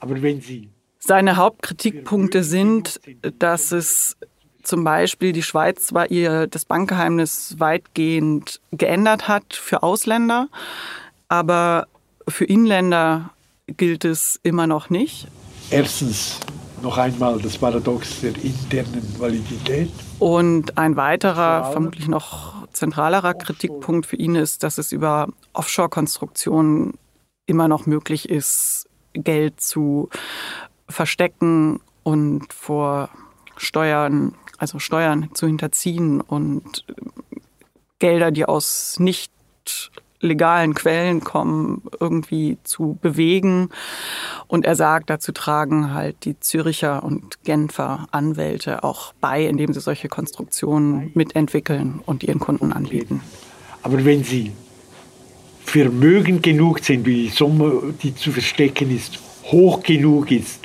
Aber 0.00 0.20
wenn 0.20 0.40
Sie. 0.40 0.68
Seine 0.98 1.36
Hauptkritikpunkte 1.36 2.44
sind, 2.44 3.00
dass 3.38 3.72
es 3.72 4.16
zum 4.62 4.84
Beispiel 4.84 5.32
die 5.32 5.42
Schweiz 5.42 5.86
zwar 5.86 6.10
ihr 6.10 6.46
das 6.46 6.64
Bankgeheimnis 6.64 7.56
weitgehend 7.58 8.60
geändert 8.70 9.26
hat 9.26 9.54
für 9.54 9.82
Ausländer, 9.82 10.48
aber 11.28 11.88
für 12.28 12.44
Inländer 12.44 13.30
gilt 13.66 14.04
es 14.04 14.38
immer 14.44 14.66
noch 14.66 14.90
nicht. 14.90 15.26
Erstens 15.70 16.38
noch 16.82 16.98
einmal 16.98 17.40
das 17.40 17.58
Paradox 17.58 18.20
der 18.20 18.34
internen 18.42 19.14
Validität. 19.18 19.90
Und 20.22 20.78
ein 20.78 20.94
weiterer, 20.94 21.72
vermutlich 21.72 22.06
noch 22.06 22.68
zentralerer 22.68 23.34
Kritikpunkt 23.34 24.06
für 24.06 24.14
ihn 24.14 24.36
ist, 24.36 24.62
dass 24.62 24.78
es 24.78 24.92
über 24.92 25.26
Offshore-Konstruktionen 25.52 26.92
immer 27.46 27.66
noch 27.66 27.86
möglich 27.86 28.28
ist, 28.28 28.88
Geld 29.14 29.60
zu 29.60 30.10
verstecken 30.88 31.80
und 32.04 32.52
vor 32.52 33.08
Steuern, 33.56 34.36
also 34.58 34.78
Steuern 34.78 35.30
zu 35.34 35.48
hinterziehen 35.48 36.20
und 36.20 36.86
Gelder, 37.98 38.30
die 38.30 38.44
aus 38.44 39.00
nicht 39.00 39.32
legalen 40.22 40.74
Quellen 40.74 41.20
kommen, 41.20 41.82
irgendwie 42.00 42.58
zu 42.64 42.98
bewegen. 43.02 43.68
Und 44.46 44.64
er 44.64 44.76
sagt, 44.76 45.10
dazu 45.10 45.32
tragen 45.32 45.92
halt 45.92 46.24
die 46.24 46.38
Züricher 46.40 47.02
und 47.02 47.42
Genfer 47.44 48.06
Anwälte 48.10 48.84
auch 48.84 49.12
bei, 49.20 49.44
indem 49.44 49.74
sie 49.74 49.80
solche 49.80 50.08
Konstruktionen 50.08 51.10
mitentwickeln 51.14 52.00
und 52.06 52.22
ihren 52.22 52.38
Kunden 52.38 52.72
anbieten. 52.72 53.20
Aber 53.82 54.04
wenn 54.04 54.24
sie 54.24 54.52
Vermögen 55.64 56.42
genug 56.42 56.80
sind, 56.80 57.06
wie 57.06 57.24
die 57.24 57.28
Summe, 57.28 57.94
die 58.02 58.14
zu 58.14 58.32
verstecken 58.32 58.94
ist, 58.94 59.18
hoch 59.44 59.82
genug 59.82 60.30
ist, 60.30 60.60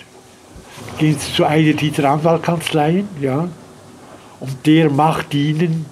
gehen 0.98 1.18
Sie 1.18 1.34
zu 1.34 1.46
einer 1.46 1.74
dieser 1.74 2.10
Anwaltkanzleien, 2.10 3.08
ja, 3.22 3.48
und 4.40 4.66
der 4.66 4.90
macht 4.90 5.34
ihnen 5.34 5.86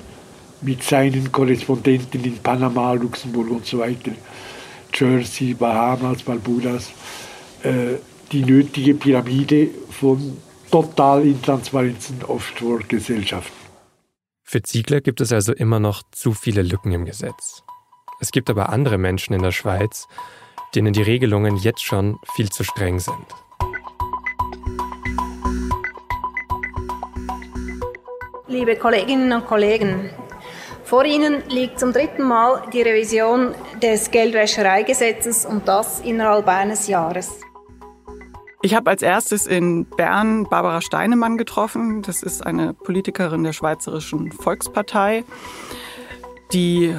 mit 0.66 0.84
seinen 0.84 1.32
Korrespondenten 1.32 2.24
in 2.24 2.38
Panama, 2.40 2.94
Luxemburg 2.94 3.50
und 3.52 3.66
so 3.66 3.80
weiter, 3.80 4.12
Jersey, 4.94 5.54
Bahamas, 5.54 6.24
Barbudas, 6.24 6.92
äh, 7.64 7.96
die 8.32 8.44
nötige 8.44 8.96
Pyramide 8.96 9.70
von 9.92 10.38
total 10.72 11.26
intransparenten 11.26 12.24
Offshore-Gesellschaften. 12.24 13.54
Für 14.44 14.62
Ziegler 14.62 15.02
gibt 15.02 15.22
es 15.22 15.32
also 15.32 15.54
immer 15.54 15.80
noch 15.80 16.04
zu 16.12 16.34
viele 16.34 16.62
Lücken 16.62 16.92
im 16.92 17.06
Gesetz. 17.06 17.64
Es 18.20 18.32
gibt 18.32 18.50
aber 18.50 18.70
andere 18.70 18.98
Menschen 18.98 19.34
in 19.34 19.42
der 19.42 19.52
Schweiz, 19.52 20.08
denen 20.74 20.94
die 20.94 21.02
Regelungen 21.02 21.58
jetzt 21.58 21.84
schon 21.84 22.18
viel 22.34 22.50
zu 22.50 22.64
streng 22.64 23.00
sind. 23.00 23.26
Liebe 28.48 28.76
Kolleginnen 28.78 29.34
und 29.34 29.46
Kollegen, 29.48 30.10
vor 30.86 31.04
Ihnen 31.06 31.44
liegt 31.50 31.80
zum 31.80 31.92
dritten 31.92 32.24
Mal 32.24 32.62
die 32.72 32.82
Revision 32.82 33.54
des 33.82 34.12
Geldwäschereigesetzes 34.12 35.46
und 35.46 35.68
das 35.68 36.00
innerhalb 36.00 36.48
eines 36.48 36.88
Jahres. 36.88 37.40
Ich 38.62 38.74
habe 38.74 38.90
als 38.90 39.02
erstes 39.02 39.46
in 39.46 39.86
Bern 39.86 40.46
Barbara 40.50 40.82
Steinemann 40.82 41.38
getroffen. 41.38 42.02
Das 42.02 42.24
ist 42.24 42.46
eine 42.46 42.74
Politikerin 42.74 43.44
der 43.44 43.54
Schweizerischen 43.54 44.32
Volkspartei, 44.32 45.24
die 46.54 46.96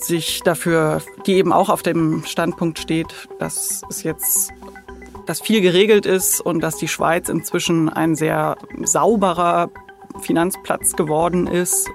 sich 0.00 0.42
dafür, 0.42 1.02
die 1.26 1.34
eben 1.34 1.52
auch 1.52 1.68
auf 1.68 1.82
dem 1.82 2.24
Standpunkt 2.24 2.78
steht, 2.78 3.28
dass 3.38 3.82
es 3.88 4.02
jetzt 4.02 4.52
dass 5.26 5.40
viel 5.40 5.60
geregelt 5.60 6.04
ist 6.06 6.40
und 6.40 6.60
dass 6.60 6.76
die 6.76 6.88
Schweiz 6.88 7.28
inzwischen 7.28 7.88
ein 7.88 8.16
sehr 8.16 8.56
sauberer 8.82 9.70
Finanzplatz 10.20 10.94
geworden 10.94 11.46
ist. 11.46 11.88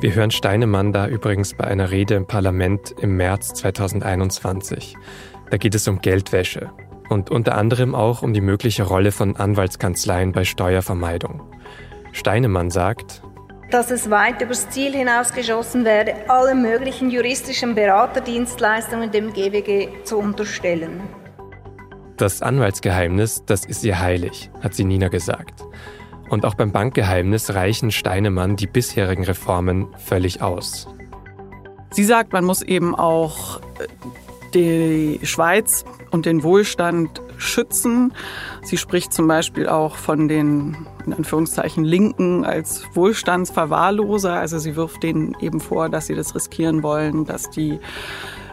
Wir 0.00 0.14
hören 0.14 0.30
Steinemann 0.30 0.94
da 0.94 1.06
übrigens 1.08 1.52
bei 1.52 1.64
einer 1.64 1.90
Rede 1.90 2.14
im 2.14 2.26
Parlament 2.26 2.94
im 3.02 3.18
März 3.18 3.52
2021. 3.52 4.96
Da 5.50 5.58
geht 5.58 5.74
es 5.74 5.86
um 5.88 6.00
Geldwäsche 6.00 6.70
und 7.10 7.28
unter 7.28 7.54
anderem 7.54 7.94
auch 7.94 8.22
um 8.22 8.32
die 8.32 8.40
mögliche 8.40 8.84
Rolle 8.84 9.12
von 9.12 9.36
Anwaltskanzleien 9.36 10.32
bei 10.32 10.44
Steuervermeidung. 10.44 11.42
Steinemann 12.12 12.70
sagt, 12.70 13.20
dass 13.70 13.90
es 13.90 14.08
weit 14.08 14.40
übers 14.40 14.70
Ziel 14.70 14.92
hinausgeschossen 14.94 15.84
werde, 15.84 16.14
alle 16.28 16.54
möglichen 16.54 17.10
juristischen 17.10 17.74
Beraterdienstleistungen 17.74 19.10
dem 19.10 19.34
GWG 19.34 20.04
zu 20.04 20.16
unterstellen. 20.16 21.02
Das 22.16 22.40
Anwaltsgeheimnis, 22.40 23.44
das 23.44 23.66
ist 23.66 23.84
ihr 23.84 24.00
heilig, 24.00 24.50
hat 24.62 24.74
sie 24.74 24.84
Nina 24.84 25.08
gesagt. 25.08 25.62
Und 26.30 26.46
auch 26.46 26.54
beim 26.54 26.70
Bankgeheimnis 26.70 27.54
reichen 27.54 27.90
Steinemann 27.90 28.56
die 28.56 28.68
bisherigen 28.68 29.24
Reformen 29.24 29.88
völlig 29.98 30.40
aus. 30.40 30.86
Sie 31.90 32.04
sagt, 32.04 32.32
man 32.32 32.44
muss 32.44 32.62
eben 32.62 32.94
auch 32.94 33.58
äh, 33.58 33.88
die 34.54 35.20
Schweiz 35.24 35.84
und 36.12 36.26
den 36.26 36.44
Wohlstand 36.44 37.20
schützen. 37.36 38.12
Sie 38.62 38.76
spricht 38.76 39.12
zum 39.12 39.26
Beispiel 39.26 39.68
auch 39.68 39.96
von 39.96 40.28
den 40.28 40.86
in 41.04 41.14
Anführungszeichen 41.14 41.84
Linken 41.84 42.44
als 42.44 42.84
Wohlstandsverwahrloser. 42.94 44.34
Also 44.34 44.58
sie 44.58 44.76
wirft 44.76 45.02
denen 45.02 45.36
eben 45.40 45.60
vor, 45.60 45.88
dass 45.88 46.06
sie 46.06 46.14
das 46.14 46.34
riskieren 46.34 46.82
wollen, 46.84 47.24
dass 47.24 47.50
die 47.50 47.80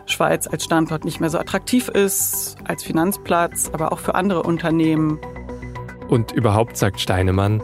Schweiz 0.08 0.48
als 0.48 0.64
Standort 0.64 1.06
nicht 1.06 1.20
mehr 1.20 1.30
so 1.30 1.38
attraktiv 1.38 1.90
ist, 1.90 2.56
als 2.64 2.84
Finanzplatz, 2.84 3.70
aber 3.74 3.92
auch 3.92 4.00
für 4.00 4.16
andere 4.16 4.44
Unternehmen. 4.44 5.20
Und 6.10 6.32
überhaupt 6.32 6.78
sagt 6.78 7.00
Steinemann, 7.00 7.62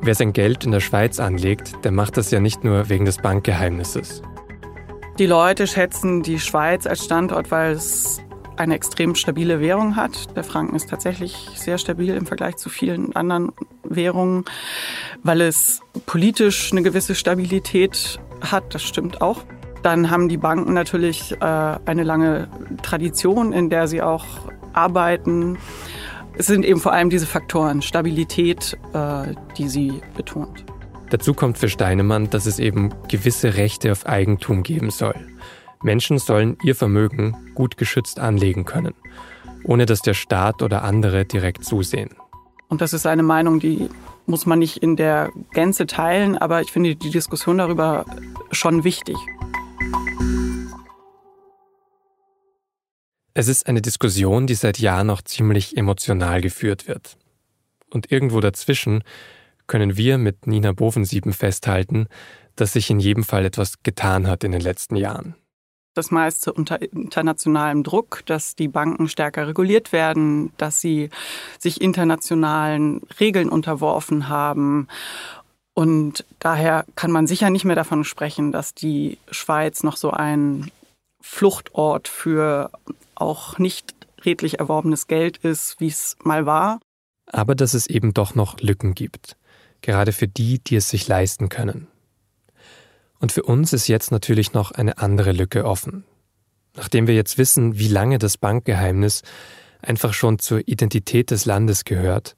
wer 0.00 0.14
sein 0.14 0.32
Geld 0.32 0.64
in 0.64 0.70
der 0.70 0.80
Schweiz 0.80 1.20
anlegt, 1.20 1.84
der 1.84 1.92
macht 1.92 2.16
das 2.16 2.30
ja 2.30 2.40
nicht 2.40 2.64
nur 2.64 2.88
wegen 2.88 3.04
des 3.04 3.18
Bankgeheimnisses. 3.18 4.22
Die 5.18 5.26
Leute 5.26 5.66
schätzen 5.66 6.22
die 6.22 6.40
Schweiz 6.40 6.86
als 6.86 7.04
Standort, 7.04 7.50
weil 7.50 7.72
es 7.72 8.20
eine 8.56 8.74
extrem 8.74 9.14
stabile 9.14 9.60
Währung 9.60 9.96
hat. 9.96 10.36
Der 10.36 10.44
Franken 10.44 10.76
ist 10.76 10.90
tatsächlich 10.90 11.50
sehr 11.54 11.78
stabil 11.78 12.14
im 12.14 12.26
Vergleich 12.26 12.56
zu 12.56 12.68
vielen 12.68 13.14
anderen 13.14 13.52
Währungen, 13.82 14.44
weil 15.22 15.40
es 15.40 15.80
politisch 16.06 16.72
eine 16.72 16.82
gewisse 16.82 17.14
Stabilität 17.14 18.18
hat. 18.40 18.74
Das 18.74 18.82
stimmt 18.82 19.20
auch. 19.20 19.42
Dann 19.82 20.10
haben 20.10 20.28
die 20.28 20.36
Banken 20.36 20.72
natürlich 20.72 21.32
äh, 21.32 21.44
eine 21.44 22.04
lange 22.04 22.48
Tradition, 22.82 23.52
in 23.52 23.70
der 23.70 23.86
sie 23.86 24.02
auch 24.02 24.24
arbeiten. 24.72 25.58
Es 26.36 26.46
sind 26.46 26.64
eben 26.64 26.80
vor 26.80 26.92
allem 26.92 27.10
diese 27.10 27.26
Faktoren, 27.26 27.80
Stabilität, 27.80 28.76
äh, 28.92 29.34
die 29.56 29.68
sie 29.68 30.00
betont. 30.16 30.64
Dazu 31.10 31.32
kommt 31.32 31.58
für 31.58 31.68
Steinemann, 31.68 32.30
dass 32.30 32.46
es 32.46 32.58
eben 32.58 32.90
gewisse 33.08 33.54
Rechte 33.54 33.92
auf 33.92 34.06
Eigentum 34.06 34.62
geben 34.62 34.90
soll. 34.90 35.14
Menschen 35.82 36.18
sollen 36.18 36.56
ihr 36.64 36.74
Vermögen 36.74 37.36
gut 37.54 37.76
geschützt 37.76 38.18
anlegen 38.18 38.64
können, 38.64 38.94
ohne 39.62 39.86
dass 39.86 40.00
der 40.00 40.14
Staat 40.14 40.62
oder 40.62 40.82
andere 40.82 41.24
direkt 41.24 41.64
zusehen. 41.64 42.10
Und 42.68 42.80
das 42.80 42.92
ist 42.92 43.06
eine 43.06 43.22
Meinung, 43.22 43.60
die 43.60 43.88
muss 44.26 44.46
man 44.46 44.58
nicht 44.58 44.78
in 44.78 44.96
der 44.96 45.30
Gänze 45.52 45.86
teilen, 45.86 46.36
aber 46.36 46.62
ich 46.62 46.72
finde 46.72 46.96
die 46.96 47.10
Diskussion 47.10 47.58
darüber 47.58 48.06
schon 48.50 48.82
wichtig. 48.82 49.16
Es 53.36 53.48
ist 53.48 53.66
eine 53.66 53.82
Diskussion, 53.82 54.46
die 54.46 54.54
seit 54.54 54.78
Jahren 54.78 55.08
noch 55.08 55.20
ziemlich 55.20 55.76
emotional 55.76 56.40
geführt 56.40 56.86
wird. 56.86 57.16
Und 57.90 58.12
irgendwo 58.12 58.38
dazwischen 58.38 59.02
können 59.66 59.96
wir 59.96 60.18
mit 60.18 60.46
Nina 60.46 60.70
Bovensieben 60.70 61.32
festhalten, 61.32 62.06
dass 62.54 62.74
sich 62.74 62.90
in 62.90 63.00
jedem 63.00 63.24
Fall 63.24 63.44
etwas 63.44 63.82
getan 63.82 64.28
hat 64.28 64.44
in 64.44 64.52
den 64.52 64.60
letzten 64.60 64.94
Jahren. 64.94 65.34
das 65.94 66.10
meiste 66.10 66.52
unter 66.52 66.82
internationalem 66.82 67.84
Druck, 67.84 68.22
dass 68.26 68.56
die 68.56 68.68
Banken 68.68 69.08
stärker 69.08 69.46
reguliert 69.46 69.92
werden, 69.92 70.52
dass 70.56 70.80
sie 70.80 71.10
sich 71.58 71.80
internationalen 71.80 73.02
Regeln 73.20 73.48
unterworfen 73.48 74.28
haben. 74.28 74.88
Und 75.72 76.24
daher 76.40 76.84
kann 76.96 77.12
man 77.12 77.28
sicher 77.28 77.50
nicht 77.50 77.64
mehr 77.64 77.76
davon 77.76 78.04
sprechen, 78.04 78.50
dass 78.52 78.74
die 78.74 79.18
Schweiz 79.30 79.82
noch 79.84 79.96
so 79.96 80.10
ein 80.10 80.70
Fluchtort 81.20 82.08
für 82.08 82.70
auch 83.16 83.58
nicht 83.58 83.94
redlich 84.24 84.58
erworbenes 84.58 85.06
Geld 85.06 85.38
ist, 85.38 85.80
wie 85.80 85.88
es 85.88 86.16
mal 86.22 86.46
war. 86.46 86.80
Aber 87.26 87.54
dass 87.54 87.74
es 87.74 87.86
eben 87.86 88.14
doch 88.14 88.34
noch 88.34 88.60
Lücken 88.60 88.94
gibt, 88.94 89.36
gerade 89.82 90.12
für 90.12 90.28
die, 90.28 90.58
die 90.58 90.76
es 90.76 90.88
sich 90.88 91.08
leisten 91.08 91.48
können. 91.48 91.88
Und 93.18 93.32
für 93.32 93.42
uns 93.42 93.72
ist 93.72 93.88
jetzt 93.88 94.10
natürlich 94.10 94.52
noch 94.52 94.70
eine 94.70 94.98
andere 94.98 95.32
Lücke 95.32 95.64
offen. 95.64 96.04
Nachdem 96.76 97.06
wir 97.06 97.14
jetzt 97.14 97.38
wissen, 97.38 97.78
wie 97.78 97.88
lange 97.88 98.18
das 98.18 98.36
Bankgeheimnis 98.36 99.22
einfach 99.80 100.12
schon 100.12 100.38
zur 100.38 100.66
Identität 100.66 101.30
des 101.30 101.44
Landes 101.44 101.84
gehört, 101.84 102.36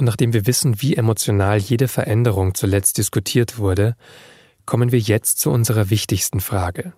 und 0.00 0.06
nachdem 0.06 0.32
wir 0.32 0.46
wissen, 0.46 0.80
wie 0.80 0.96
emotional 0.96 1.58
jede 1.58 1.86
Veränderung 1.86 2.54
zuletzt 2.54 2.96
diskutiert 2.96 3.58
wurde, 3.58 3.96
kommen 4.64 4.92
wir 4.92 4.98
jetzt 4.98 5.38
zu 5.40 5.50
unserer 5.50 5.90
wichtigsten 5.90 6.40
Frage. 6.40 6.94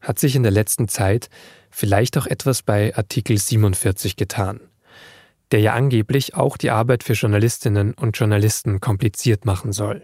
Hat 0.00 0.20
sich 0.20 0.36
in 0.36 0.44
der 0.44 0.52
letzten 0.52 0.86
Zeit 0.86 1.28
vielleicht 1.70 2.18
auch 2.18 2.26
etwas 2.26 2.62
bei 2.62 2.94
Artikel 2.96 3.38
47 3.38 4.16
getan, 4.16 4.60
der 5.52 5.60
ja 5.60 5.74
angeblich 5.74 6.34
auch 6.34 6.56
die 6.56 6.70
Arbeit 6.70 7.02
für 7.02 7.14
Journalistinnen 7.14 7.94
und 7.94 8.18
Journalisten 8.18 8.80
kompliziert 8.80 9.44
machen 9.44 9.72
soll? 9.72 10.02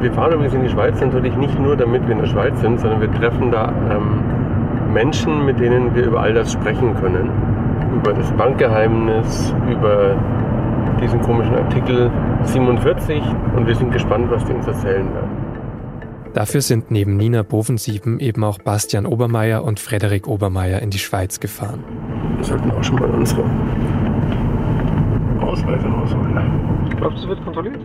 Wir 0.00 0.12
fahren 0.12 0.32
übrigens 0.32 0.54
in 0.54 0.62
die 0.62 0.68
Schweiz 0.68 1.00
natürlich 1.00 1.34
nicht 1.34 1.58
nur, 1.58 1.76
damit 1.76 2.06
wir 2.06 2.12
in 2.12 2.20
der 2.20 2.28
Schweiz 2.28 2.60
sind, 2.60 2.78
sondern 2.78 3.00
wir 3.00 3.12
treffen 3.12 3.50
da 3.50 3.72
ähm, 3.90 4.92
Menschen, 4.92 5.44
mit 5.44 5.58
denen 5.58 5.92
wir 5.94 6.04
über 6.04 6.20
all 6.20 6.32
das 6.32 6.52
sprechen 6.52 6.94
können. 6.94 7.30
Über 7.96 8.12
das 8.12 8.30
Bankgeheimnis, 8.32 9.52
über 9.68 10.16
diesen 11.00 11.20
komischen 11.22 11.54
Artikel 11.54 12.10
47 12.44 13.22
und 13.56 13.66
wir 13.66 13.74
sind 13.74 13.92
gespannt, 13.92 14.30
was 14.30 14.44
die 14.44 14.52
uns 14.52 14.66
erzählen 14.66 15.12
werden. 15.12 15.47
Dafür 16.38 16.60
sind 16.60 16.92
neben 16.92 17.16
Nina 17.16 17.42
Bovensieben 17.42 18.20
eben 18.20 18.44
auch 18.44 18.58
Bastian 18.60 19.06
Obermeier 19.06 19.64
und 19.64 19.80
Frederik 19.80 20.28
Obermeier 20.28 20.80
in 20.80 20.90
die 20.90 21.00
Schweiz 21.00 21.40
gefahren. 21.40 21.82
Wir 22.36 22.44
sollten 22.44 22.70
auch 22.70 22.84
schon 22.84 22.94
mal 22.94 23.10
unsere 23.10 23.42
Ausweise 25.40 25.84
rausholen. 25.84 26.90
Glaubst 26.96 27.18
du, 27.18 27.22
es 27.24 27.28
wird 27.30 27.42
kontrolliert? 27.44 27.80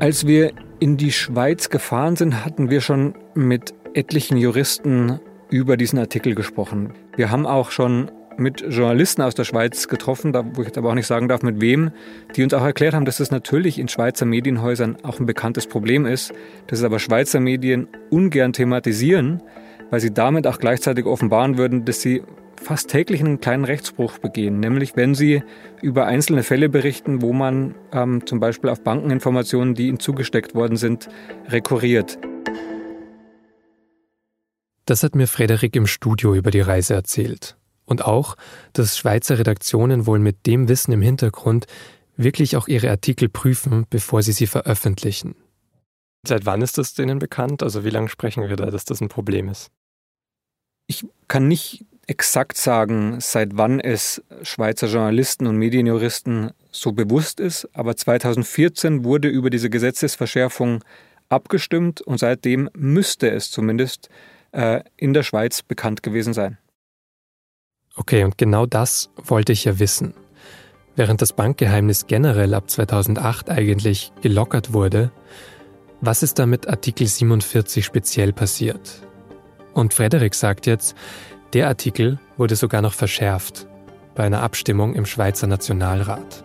Als 0.00 0.26
wir 0.26 0.52
in 0.80 0.98
die 0.98 1.12
Schweiz 1.12 1.70
gefahren 1.70 2.14
sind, 2.16 2.44
hatten 2.44 2.68
wir 2.68 2.82
schon 2.82 3.14
mit 3.34 3.72
etlichen 3.94 4.36
Juristen 4.36 5.18
über 5.48 5.78
diesen 5.78 5.98
Artikel 5.98 6.34
gesprochen. 6.34 6.92
Wir 7.16 7.30
haben 7.30 7.46
auch 7.46 7.70
schon 7.70 8.10
mit 8.38 8.64
Journalisten 8.68 9.22
aus 9.22 9.34
der 9.34 9.44
Schweiz 9.44 9.88
getroffen, 9.88 10.32
da, 10.32 10.44
wo 10.54 10.62
ich 10.62 10.68
jetzt 10.68 10.78
aber 10.78 10.90
auch 10.90 10.94
nicht 10.94 11.06
sagen 11.06 11.28
darf, 11.28 11.42
mit 11.42 11.60
wem, 11.60 11.90
die 12.36 12.42
uns 12.42 12.54
auch 12.54 12.64
erklärt 12.64 12.94
haben, 12.94 13.04
dass 13.04 13.18
das 13.18 13.30
natürlich 13.30 13.78
in 13.78 13.88
Schweizer 13.88 14.26
Medienhäusern 14.26 14.96
auch 15.02 15.20
ein 15.20 15.26
bekanntes 15.26 15.66
Problem 15.66 16.06
ist, 16.06 16.32
dass 16.66 16.80
es 16.80 16.84
aber 16.84 16.98
Schweizer 16.98 17.40
Medien 17.40 17.88
ungern 18.10 18.52
thematisieren, 18.52 19.42
weil 19.90 20.00
sie 20.00 20.12
damit 20.12 20.46
auch 20.46 20.58
gleichzeitig 20.58 21.06
offenbaren 21.06 21.58
würden, 21.58 21.84
dass 21.84 22.00
sie 22.00 22.22
fast 22.60 22.88
täglich 22.88 23.20
einen 23.20 23.40
kleinen 23.40 23.64
Rechtsbruch 23.64 24.18
begehen, 24.18 24.58
nämlich 24.60 24.96
wenn 24.96 25.14
sie 25.14 25.42
über 25.82 26.06
einzelne 26.06 26.42
Fälle 26.42 26.68
berichten, 26.68 27.22
wo 27.22 27.32
man 27.32 27.74
ähm, 27.92 28.26
zum 28.26 28.40
Beispiel 28.40 28.70
auf 28.70 28.82
Bankeninformationen, 28.82 29.74
die 29.74 29.88
ihnen 29.88 30.00
zugesteckt 30.00 30.54
worden 30.54 30.76
sind, 30.76 31.08
rekurriert. 31.48 32.18
Das 34.86 35.02
hat 35.02 35.14
mir 35.14 35.26
Frederik 35.26 35.76
im 35.76 35.86
Studio 35.86 36.34
über 36.34 36.50
die 36.50 36.60
Reise 36.60 36.94
erzählt. 36.94 37.56
Und 37.86 38.04
auch, 38.04 38.36
dass 38.72 38.96
Schweizer 38.96 39.38
Redaktionen 39.38 40.06
wohl 40.06 40.18
mit 40.18 40.46
dem 40.46 40.68
Wissen 40.68 40.92
im 40.92 41.02
Hintergrund 41.02 41.66
wirklich 42.16 42.56
auch 42.56 42.68
ihre 42.68 42.90
Artikel 42.90 43.28
prüfen, 43.28 43.86
bevor 43.90 44.22
sie 44.22 44.32
sie 44.32 44.46
veröffentlichen. 44.46 45.34
Seit 46.26 46.46
wann 46.46 46.62
ist 46.62 46.78
das 46.78 46.94
denen 46.94 47.18
bekannt? 47.18 47.62
Also 47.62 47.84
wie 47.84 47.90
lange 47.90 48.08
sprechen 48.08 48.48
wir 48.48 48.56
da, 48.56 48.66
dass 48.66 48.84
das 48.84 49.00
ein 49.00 49.08
Problem 49.08 49.48
ist? 49.48 49.70
Ich 50.86 51.04
kann 51.28 51.48
nicht 51.48 51.84
exakt 52.06 52.56
sagen, 52.56 53.18
seit 53.20 53.56
wann 53.56 53.80
es 53.80 54.22
Schweizer 54.42 54.86
Journalisten 54.86 55.46
und 55.46 55.56
Medienjuristen 55.56 56.50
so 56.70 56.92
bewusst 56.92 57.40
ist, 57.40 57.68
aber 57.72 57.96
2014 57.96 59.04
wurde 59.04 59.28
über 59.28 59.50
diese 59.50 59.70
Gesetzesverschärfung 59.70 60.84
abgestimmt 61.28 62.00
und 62.02 62.18
seitdem 62.18 62.68
müsste 62.74 63.30
es 63.30 63.50
zumindest 63.50 64.08
äh, 64.52 64.82
in 64.96 65.14
der 65.14 65.22
Schweiz 65.22 65.62
bekannt 65.62 66.02
gewesen 66.02 66.34
sein. 66.34 66.58
Okay, 67.96 68.24
und 68.24 68.38
genau 68.38 68.66
das 68.66 69.10
wollte 69.16 69.52
ich 69.52 69.64
ja 69.64 69.78
wissen. 69.78 70.14
Während 70.96 71.22
das 71.22 71.32
Bankgeheimnis 71.32 72.06
generell 72.06 72.54
ab 72.54 72.70
2008 72.70 73.50
eigentlich 73.50 74.12
gelockert 74.20 74.72
wurde, 74.72 75.10
was 76.00 76.22
ist 76.22 76.38
da 76.38 76.46
mit 76.46 76.68
Artikel 76.68 77.06
47 77.06 77.84
speziell 77.84 78.32
passiert? 78.32 79.02
Und 79.72 79.94
Frederik 79.94 80.34
sagt 80.34 80.66
jetzt, 80.66 80.94
der 81.52 81.68
Artikel 81.68 82.18
wurde 82.36 82.56
sogar 82.56 82.82
noch 82.82 82.92
verschärft 82.92 83.66
bei 84.14 84.24
einer 84.24 84.42
Abstimmung 84.42 84.94
im 84.94 85.06
Schweizer 85.06 85.46
Nationalrat. 85.46 86.44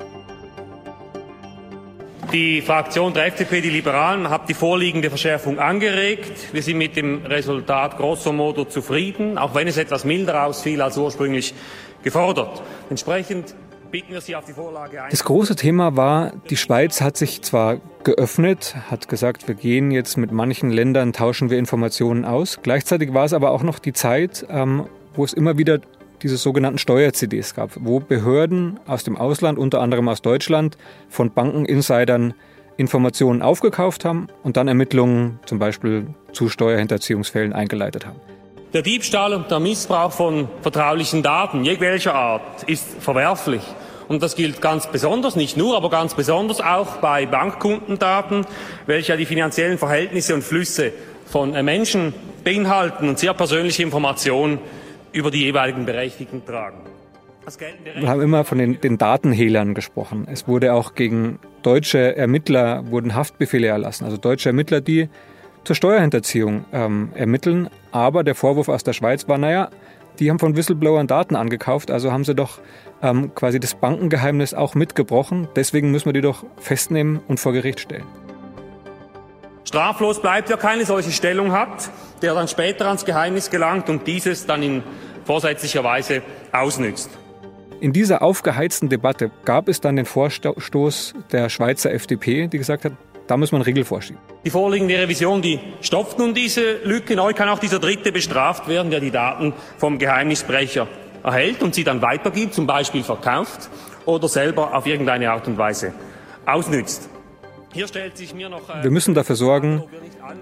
Die 2.31 2.61
Fraktion 2.61 3.13
der 3.13 3.25
FDP, 3.25 3.61
die 3.61 3.71
Liberalen, 3.71 4.29
hat 4.29 4.47
die 4.49 4.53
vorliegende 4.53 5.09
Verschärfung 5.09 5.57
angeregt. 5.57 6.53
Wir 6.53 6.61
sind 6.61 6.77
mit 6.77 6.95
dem 6.95 7.25
Resultat 7.25 7.97
grosso 7.97 8.31
modo 8.31 8.65
zufrieden, 8.65 9.39
auch 9.39 9.55
wenn 9.55 9.67
es 9.67 9.77
etwas 9.77 10.05
milder 10.05 10.45
ausfiel 10.45 10.79
als 10.83 10.95
ursprünglich 10.95 11.55
gefordert. 12.03 12.61
Entsprechend 12.91 13.55
bitten 13.89 14.13
wir 14.13 14.21
Sie 14.21 14.35
auf 14.35 14.45
die 14.45 14.53
Vorlage 14.53 15.01
ein. 15.01 15.09
Das 15.09 15.23
große 15.23 15.55
Thema 15.55 15.95
war, 15.97 16.33
die 16.51 16.57
Schweiz 16.57 17.01
hat 17.01 17.17
sich 17.17 17.41
zwar 17.41 17.77
geöffnet, 18.03 18.75
hat 18.91 19.09
gesagt, 19.09 19.47
wir 19.47 19.55
gehen 19.55 19.89
jetzt 19.89 20.15
mit 20.15 20.31
manchen 20.31 20.69
Ländern, 20.69 21.13
tauschen 21.13 21.49
wir 21.49 21.57
Informationen 21.57 22.25
aus. 22.25 22.59
Gleichzeitig 22.61 23.11
war 23.11 23.25
es 23.25 23.33
aber 23.33 23.49
auch 23.49 23.63
noch 23.63 23.79
die 23.79 23.93
Zeit, 23.93 24.45
ähm, 24.49 24.85
wo 25.15 25.23
es 25.23 25.33
immer 25.33 25.57
wieder 25.57 25.79
diese 26.21 26.37
sogenannten 26.37 26.77
Steuer-CDs 26.77 27.55
gab, 27.55 27.71
wo 27.75 27.99
Behörden 27.99 28.79
aus 28.85 29.03
dem 29.03 29.17
Ausland, 29.17 29.57
unter 29.57 29.81
anderem 29.81 30.07
aus 30.09 30.21
Deutschland, 30.21 30.77
von 31.09 31.31
Bankeninsidern 31.31 32.33
Informationen 32.77 33.41
aufgekauft 33.41 34.05
haben 34.05 34.27
und 34.43 34.55
dann 34.55 34.67
Ermittlungen 34.67 35.39
zum 35.45 35.59
Beispiel 35.59 36.07
zu 36.31 36.47
Steuerhinterziehungsfällen 36.47 37.51
eingeleitet 37.51 38.05
haben. 38.05 38.19
Der 38.73 38.83
Diebstahl 38.83 39.33
und 39.33 39.49
der 39.49 39.59
Missbrauch 39.59 40.11
von 40.11 40.47
vertraulichen 40.61 41.23
Daten 41.23 41.65
jeglicher 41.65 42.13
Art 42.13 42.63
ist 42.63 42.85
verwerflich. 42.99 43.63
Und 44.07 44.23
das 44.23 44.35
gilt 44.35 44.61
ganz 44.61 44.87
besonders, 44.87 45.35
nicht 45.35 45.57
nur, 45.57 45.75
aber 45.75 45.89
ganz 45.89 46.13
besonders 46.13 46.61
auch 46.61 46.97
bei 46.97 47.25
Bankkundendaten, 47.25 48.45
welche 48.85 49.17
die 49.17 49.25
finanziellen 49.25 49.77
Verhältnisse 49.77 50.33
und 50.33 50.43
Flüsse 50.43 50.93
von 51.25 51.51
Menschen 51.63 52.13
beinhalten 52.43 53.09
und 53.09 53.19
sehr 53.19 53.33
persönliche 53.33 53.83
Informationen 53.83 54.59
über 55.11 55.31
die 55.31 55.43
jeweiligen 55.43 55.85
Berechtigten 55.85 56.45
tragen. 56.45 56.81
Wir 57.95 58.07
haben 58.07 58.21
immer 58.21 58.43
von 58.43 58.59
den, 58.59 58.79
den, 58.79 58.97
Datenhehlern 58.97 59.73
gesprochen. 59.73 60.27
Es 60.29 60.47
wurde 60.47 60.73
auch 60.73 60.93
gegen 60.93 61.39
deutsche 61.63 62.15
Ermittler 62.15 62.91
wurden 62.91 63.15
Haftbefehle 63.15 63.67
erlassen, 63.67 64.05
also 64.05 64.17
deutsche 64.17 64.49
Ermittler, 64.49 64.81
die 64.81 65.09
zur 65.63 65.75
Steuerhinterziehung 65.75 66.65
ähm, 66.71 67.09
ermitteln. 67.15 67.69
Aber 67.91 68.23
der 68.23 68.35
Vorwurf 68.35 68.69
aus 68.69 68.83
der 68.83 68.93
Schweiz 68.93 69.27
war, 69.27 69.39
naja, 69.39 69.69
die 70.19 70.29
haben 70.29 70.37
von 70.37 70.55
Whistleblowern 70.55 71.07
Daten 71.07 71.35
angekauft, 71.35 71.91
also 71.91 72.11
haben 72.11 72.25
sie 72.25 72.35
doch 72.35 72.59
ähm, 73.01 73.33
quasi 73.33 73.59
das 73.59 73.73
Bankengeheimnis 73.73 74.53
auch 74.53 74.75
mitgebrochen. 74.75 75.47
Deswegen 75.55 75.91
müssen 75.91 76.07
wir 76.07 76.13
die 76.13 76.21
doch 76.21 76.45
festnehmen 76.57 77.19
und 77.27 77.39
vor 77.39 77.53
Gericht 77.53 77.79
stellen. 77.79 78.05
Straflos 79.69 80.19
bleibt, 80.19 80.49
wer 80.49 80.57
keine 80.57 80.83
solche 80.83 81.11
Stellung 81.11 81.51
hat, 81.51 81.91
der 82.23 82.33
dann 82.33 82.47
später 82.47 82.87
ans 82.87 83.05
Geheimnis 83.05 83.51
gelangt 83.51 83.87
und 83.87 84.07
dieses 84.07 84.47
dann 84.47 84.63
in 84.63 84.81
vorsätzlicher 85.25 85.83
Weise 85.83 86.23
ausnützt. 86.51 87.11
In 87.79 87.93
dieser 87.93 88.23
aufgeheizten 88.23 88.89
Debatte 88.89 89.29
gab 89.45 89.67
es 89.67 89.79
dann 89.79 89.95
den 89.95 90.07
Vorstoß 90.07 91.13
der 91.31 91.49
Schweizer 91.49 91.93
FDP, 91.93 92.47
die 92.47 92.57
gesagt 92.57 92.83
hat, 92.83 92.93
da 93.27 93.37
muss 93.37 93.51
man 93.51 93.61
Riegel 93.61 93.85
vorschieben. 93.85 94.19
Die 94.43 94.49
vorliegende 94.49 94.97
Revision, 94.97 95.43
die 95.43 95.59
stopft 95.81 96.17
nun 96.17 96.33
diese 96.33 96.77
Lücke. 96.83 97.15
Neu 97.15 97.33
kann 97.33 97.47
auch 97.47 97.59
dieser 97.59 97.77
Dritte 97.77 98.11
bestraft 98.11 98.67
werden, 98.67 98.89
der 98.89 99.01
die 99.01 99.11
Daten 99.11 99.53
vom 99.77 99.99
Geheimnisbrecher 99.99 100.87
erhält 101.23 101.61
und 101.61 101.75
sie 101.75 101.83
dann 101.83 102.01
weitergibt, 102.01 102.55
zum 102.55 102.65
Beispiel 102.65 103.03
verkauft 103.03 103.69
oder 104.07 104.27
selber 104.27 104.75
auf 104.75 104.87
irgendeine 104.87 105.29
Art 105.29 105.47
und 105.47 105.59
Weise 105.59 105.93
ausnützt. 106.47 107.07
Äh, 107.73 108.83
wir 108.83 108.91
müssen 108.91 109.13
dafür 109.13 109.35
sorgen, 109.35 109.83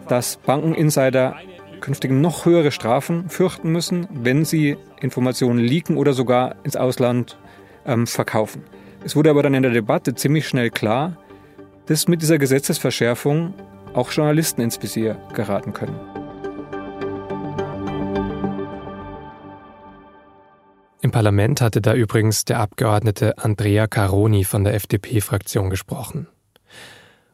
dass 0.07 0.37
Bankeninsider 0.37 1.35
künftig 1.81 2.11
noch 2.11 2.45
höhere 2.45 2.71
Strafen 2.71 3.29
fürchten 3.29 3.71
müssen, 3.71 4.07
wenn 4.11 4.45
sie 4.45 4.77
Informationen 4.99 5.59
leaken 5.59 5.97
oder 5.97 6.13
sogar 6.13 6.55
ins 6.63 6.75
Ausland 6.75 7.37
ähm, 7.85 8.07
verkaufen. 8.07 8.63
Es 9.03 9.15
wurde 9.15 9.29
aber 9.29 9.43
dann 9.43 9.53
in 9.53 9.63
der 9.63 9.71
Debatte 9.71 10.15
ziemlich 10.15 10.47
schnell 10.47 10.69
klar, 10.69 11.17
dass 11.85 12.07
mit 12.07 12.21
dieser 12.21 12.37
Gesetzesverschärfung 12.37 13.53
auch 13.93 14.11
Journalisten 14.11 14.61
ins 14.61 14.81
Visier 14.81 15.17
geraten 15.33 15.73
können. 15.73 15.99
Im 21.01 21.11
Parlament 21.11 21.61
hatte 21.61 21.79
da 21.79 21.93
übrigens 21.93 22.43
der 22.43 22.59
Abgeordnete 22.59 23.37
Andrea 23.37 23.87
Caroni 23.87 24.43
von 24.43 24.63
der 24.63 24.73
FDP-Fraktion 24.73 25.69
gesprochen. 25.69 26.27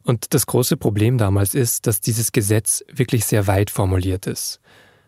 Und 0.04 0.34
das 0.34 0.46
große 0.46 0.78
Problem 0.78 1.18
damals 1.18 1.54
ist, 1.56 1.88
dass 1.88 2.02
dieses 2.02 2.32
Gesetz 2.32 2.84
wirklich 2.92 3.26
sehr 3.26 3.48
weit 3.48 3.70
formuliert 3.70 4.28
ist. 4.28 4.60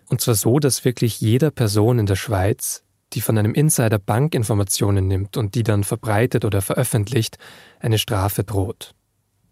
Und 0.08 0.22
zwar 0.22 0.36
so, 0.36 0.60
dass 0.60 0.86
wirklich 0.86 1.20
jeder 1.20 1.52
Person 1.52 2.00
in 2.00 2.06
der 2.06 2.16
Schweiz, 2.16 2.84
die 3.14 3.22
von 3.22 3.38
einem 3.38 3.54
Insider 3.54 4.00
Bankinformationen 4.00 5.08
nimmt 5.08 5.38
und 5.38 5.56
die 5.56 5.64
dann 5.64 5.84
verbreitet 5.84 6.46
oder 6.46 6.62
veröffentlicht, 6.62 7.38
eine 7.80 7.98
Strafe 7.98 8.44
droht. 8.44 8.94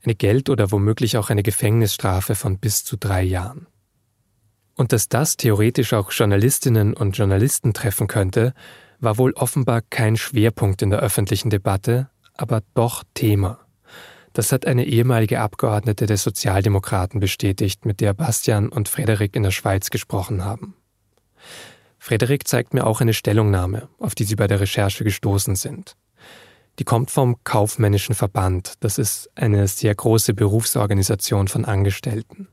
Eine 0.03 0.15
Geld- 0.15 0.49
oder 0.49 0.71
womöglich 0.71 1.17
auch 1.17 1.29
eine 1.29 1.43
Gefängnisstrafe 1.43 2.35
von 2.35 2.59
bis 2.59 2.83
zu 2.83 2.97
drei 2.97 3.23
Jahren. 3.23 3.67
Und 4.75 4.91
dass 4.91 5.07
das 5.07 5.37
theoretisch 5.37 5.93
auch 5.93 6.11
Journalistinnen 6.11 6.93
und 6.93 7.17
Journalisten 7.17 7.73
treffen 7.73 8.07
könnte, 8.07 8.53
war 8.99 9.17
wohl 9.17 9.33
offenbar 9.33 9.81
kein 9.81 10.17
Schwerpunkt 10.17 10.81
in 10.81 10.89
der 10.89 10.99
öffentlichen 10.99 11.49
Debatte, 11.49 12.09
aber 12.35 12.61
doch 12.73 13.03
Thema. 13.13 13.62
Das 14.33 14.51
hat 14.51 14.65
eine 14.65 14.85
ehemalige 14.85 15.39
Abgeordnete 15.39 16.07
der 16.07 16.17
Sozialdemokraten 16.17 17.19
bestätigt, 17.19 17.85
mit 17.85 18.01
der 18.01 18.13
Bastian 18.13 18.69
und 18.69 18.89
Frederik 18.89 19.35
in 19.35 19.43
der 19.43 19.51
Schweiz 19.51 19.91
gesprochen 19.91 20.43
haben. 20.43 20.75
Frederik 21.99 22.47
zeigt 22.47 22.73
mir 22.73 22.85
auch 22.85 22.99
eine 22.99 23.13
Stellungnahme, 23.13 23.87
auf 23.99 24.15
die 24.15 24.25
sie 24.25 24.35
bei 24.35 24.47
der 24.47 24.59
Recherche 24.59 25.03
gestoßen 25.03 25.55
sind. 25.55 25.95
Die 26.79 26.83
kommt 26.83 27.11
vom 27.11 27.43
Kaufmännischen 27.43 28.15
Verband. 28.15 28.73
Das 28.79 28.97
ist 28.97 29.29
eine 29.35 29.67
sehr 29.67 29.93
große 29.93 30.33
Berufsorganisation 30.33 31.47
von 31.47 31.65
Angestellten. 31.65 32.47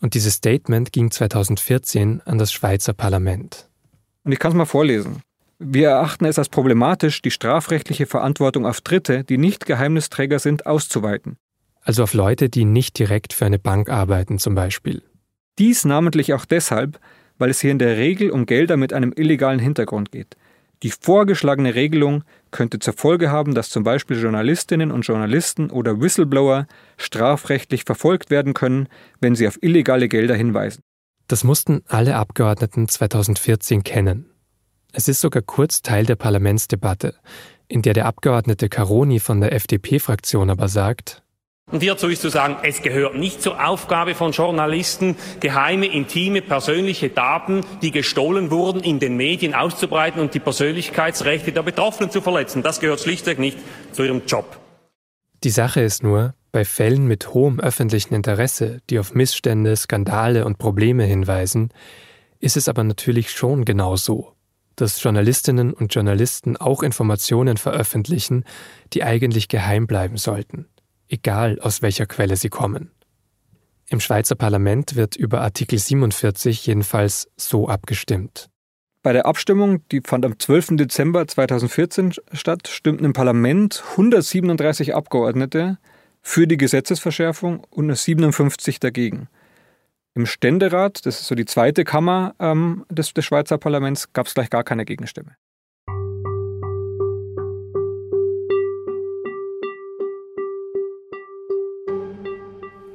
Und 0.00 0.14
dieses 0.14 0.34
Statement 0.34 0.92
ging 0.92 1.10
2014 1.10 2.22
an 2.22 2.38
das 2.38 2.52
Schweizer 2.52 2.92
Parlament. 2.92 3.68
Und 4.24 4.32
ich 4.32 4.38
kann 4.38 4.52
es 4.52 4.56
mal 4.56 4.64
vorlesen. 4.64 5.22
Wir 5.64 5.90
erachten 5.90 6.24
es 6.24 6.38
als 6.38 6.48
problematisch, 6.48 7.22
die 7.22 7.30
strafrechtliche 7.30 8.06
Verantwortung 8.06 8.66
auf 8.66 8.80
Dritte, 8.80 9.22
die 9.22 9.38
nicht 9.38 9.64
Geheimnisträger 9.64 10.40
sind, 10.40 10.66
auszuweiten. 10.66 11.36
Also 11.82 12.02
auf 12.02 12.14
Leute, 12.14 12.48
die 12.48 12.64
nicht 12.64 12.98
direkt 12.98 13.32
für 13.32 13.46
eine 13.46 13.60
Bank 13.60 13.88
arbeiten 13.88 14.38
zum 14.38 14.56
Beispiel. 14.56 15.02
Dies 15.60 15.84
namentlich 15.84 16.34
auch 16.34 16.44
deshalb, 16.44 16.98
weil 17.38 17.50
es 17.50 17.60
hier 17.60 17.70
in 17.70 17.78
der 17.78 17.96
Regel 17.96 18.30
um 18.30 18.46
Gelder 18.46 18.76
mit 18.76 18.92
einem 18.92 19.12
illegalen 19.14 19.60
Hintergrund 19.60 20.10
geht. 20.10 20.36
Die 20.82 20.90
vorgeschlagene 20.90 21.76
Regelung 21.76 22.24
könnte 22.50 22.80
zur 22.80 22.94
Folge 22.94 23.30
haben, 23.30 23.54
dass 23.54 23.70
zum 23.70 23.84
Beispiel 23.84 24.20
Journalistinnen 24.20 24.90
und 24.90 25.02
Journalisten 25.02 25.70
oder 25.70 26.00
Whistleblower 26.00 26.66
strafrechtlich 26.96 27.84
verfolgt 27.84 28.30
werden 28.30 28.52
können, 28.52 28.88
wenn 29.20 29.36
sie 29.36 29.46
auf 29.46 29.62
illegale 29.62 30.08
Gelder 30.08 30.34
hinweisen. 30.34 30.82
Das 31.28 31.44
mussten 31.44 31.82
alle 31.86 32.16
Abgeordneten 32.16 32.88
2014 32.88 33.84
kennen. 33.84 34.31
Es 34.94 35.08
ist 35.08 35.22
sogar 35.22 35.42
kurz 35.42 35.80
Teil 35.80 36.04
der 36.04 36.16
Parlamentsdebatte, 36.16 37.14
in 37.66 37.80
der 37.80 37.94
der 37.94 38.04
Abgeordnete 38.04 38.68
Caroni 38.68 39.20
von 39.20 39.40
der 39.40 39.52
FDP-Fraktion 39.52 40.50
aber 40.50 40.68
sagt, 40.68 41.22
und 41.70 41.80
hierzu 41.80 42.08
ist 42.08 42.20
zu 42.20 42.28
sagen, 42.28 42.56
es 42.64 42.82
gehört 42.82 43.16
nicht 43.16 43.40
zur 43.40 43.64
Aufgabe 43.64 44.14
von 44.14 44.32
Journalisten, 44.32 45.16
geheime, 45.40 45.86
intime, 45.86 46.42
persönliche 46.42 47.08
Daten, 47.08 47.64
die 47.80 47.92
gestohlen 47.92 48.50
wurden, 48.50 48.82
in 48.82 48.98
den 48.98 49.16
Medien 49.16 49.54
auszubreiten 49.54 50.20
und 50.20 50.34
die 50.34 50.40
Persönlichkeitsrechte 50.40 51.52
der 51.52 51.62
Betroffenen 51.62 52.10
zu 52.10 52.20
verletzen. 52.20 52.62
Das 52.62 52.80
gehört 52.80 53.00
schlichtweg 53.00 53.38
nicht 53.38 53.56
zu 53.92 54.02
ihrem 54.02 54.22
Job. 54.26 54.58
Die 55.44 55.50
Sache 55.50 55.80
ist 55.80 56.02
nur, 56.02 56.34
bei 56.50 56.66
Fällen 56.66 57.06
mit 57.06 57.32
hohem 57.32 57.58
öffentlichen 57.58 58.12
Interesse, 58.12 58.80
die 58.90 58.98
auf 58.98 59.14
Missstände, 59.14 59.74
Skandale 59.76 60.44
und 60.44 60.58
Probleme 60.58 61.04
hinweisen, 61.04 61.70
ist 62.38 62.58
es 62.58 62.68
aber 62.68 62.84
natürlich 62.84 63.30
schon 63.30 63.64
genau 63.64 63.96
so 63.96 64.34
dass 64.76 65.02
Journalistinnen 65.02 65.72
und 65.72 65.94
Journalisten 65.94 66.56
auch 66.56 66.82
Informationen 66.82 67.56
veröffentlichen, 67.56 68.44
die 68.92 69.04
eigentlich 69.04 69.48
geheim 69.48 69.86
bleiben 69.86 70.16
sollten, 70.16 70.66
egal 71.08 71.58
aus 71.60 71.82
welcher 71.82 72.06
Quelle 72.06 72.36
sie 72.36 72.48
kommen. 72.48 72.90
Im 73.88 74.00
Schweizer 74.00 74.36
Parlament 74.36 74.96
wird 74.96 75.16
über 75.16 75.42
Artikel 75.42 75.78
47 75.78 76.66
jedenfalls 76.66 77.28
so 77.36 77.68
abgestimmt. 77.68 78.48
Bei 79.02 79.12
der 79.12 79.26
Abstimmung, 79.26 79.86
die 79.88 80.00
fand 80.00 80.24
am 80.24 80.38
12. 80.38 80.76
Dezember 80.76 81.26
2014 81.26 82.14
statt, 82.32 82.68
stimmten 82.68 83.04
im 83.04 83.12
Parlament 83.12 83.82
137 83.90 84.94
Abgeordnete 84.94 85.78
für 86.22 86.46
die 86.46 86.56
Gesetzesverschärfung 86.56 87.66
und 87.68 87.88
nur 87.88 87.96
57 87.96 88.78
dagegen. 88.78 89.28
Im 90.14 90.26
Ständerat, 90.26 91.06
das 91.06 91.20
ist 91.20 91.26
so 91.26 91.34
die 91.34 91.46
zweite 91.46 91.84
Kammer 91.84 92.34
ähm, 92.38 92.84
des, 92.90 93.14
des 93.14 93.24
Schweizer 93.24 93.56
Parlaments, 93.56 94.12
gab 94.12 94.26
es 94.26 94.34
gleich 94.34 94.50
gar 94.50 94.62
keine 94.62 94.84
Gegenstimme. 94.84 95.36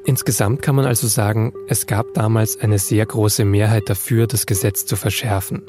Insgesamt 0.06 0.62
kann 0.62 0.76
man 0.76 0.86
also 0.86 1.08
sagen, 1.08 1.54
es 1.68 1.88
gab 1.88 2.14
damals 2.14 2.60
eine 2.60 2.78
sehr 2.78 3.06
große 3.06 3.46
Mehrheit 3.46 3.90
dafür, 3.90 4.28
das 4.28 4.46
Gesetz 4.46 4.86
zu 4.86 4.96
verschärfen. 4.96 5.64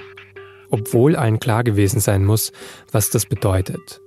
Obwohl 0.68 1.16
allen 1.16 1.40
klar 1.40 1.64
gewesen 1.64 2.00
sein 2.00 2.26
muss, 2.26 2.52
was 2.92 3.08
das 3.08 3.24
bedeutet. 3.24 4.02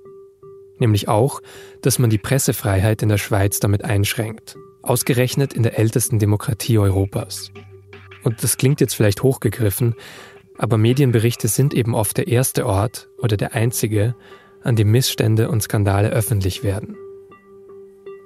Nämlich 0.78 1.08
auch, 1.08 1.42
dass 1.82 1.98
man 1.98 2.08
die 2.08 2.18
Pressefreiheit 2.18 3.02
in 3.02 3.08
der 3.08 3.18
Schweiz 3.18 3.58
damit 3.58 3.84
einschränkt 3.84 4.56
Ausgerechnet 4.82 5.54
in 5.54 5.62
der 5.62 5.78
ältesten 5.78 6.18
Demokratie 6.18 6.78
Europas. 6.78 7.52
Und 8.24 8.42
das 8.42 8.56
klingt 8.56 8.80
jetzt 8.80 8.94
vielleicht 8.94 9.22
hochgegriffen, 9.22 9.94
aber 10.58 10.78
Medienberichte 10.78 11.48
sind 11.48 11.74
eben 11.74 11.94
oft 11.94 12.16
der 12.16 12.28
erste 12.28 12.66
Ort 12.66 13.08
oder 13.18 13.36
der 13.36 13.54
einzige, 13.54 14.14
an 14.62 14.76
dem 14.76 14.90
Missstände 14.90 15.48
und 15.48 15.62
Skandale 15.62 16.10
öffentlich 16.10 16.62
werden. 16.62 16.96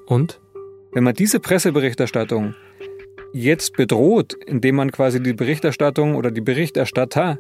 Und? 0.07 0.41
Wenn 0.93 1.05
man 1.05 1.15
diese 1.15 1.41
Presseberichterstattung 1.41 2.55
jetzt 3.33 3.77
bedroht, 3.77 4.35
indem 4.47 4.77
man 4.77 4.93
quasi 4.93 5.23
die 5.23 5.33
Berichterstattung 5.33 6.15
oder 6.15 6.31
die 6.31 6.41
Berichterstatter 6.41 7.39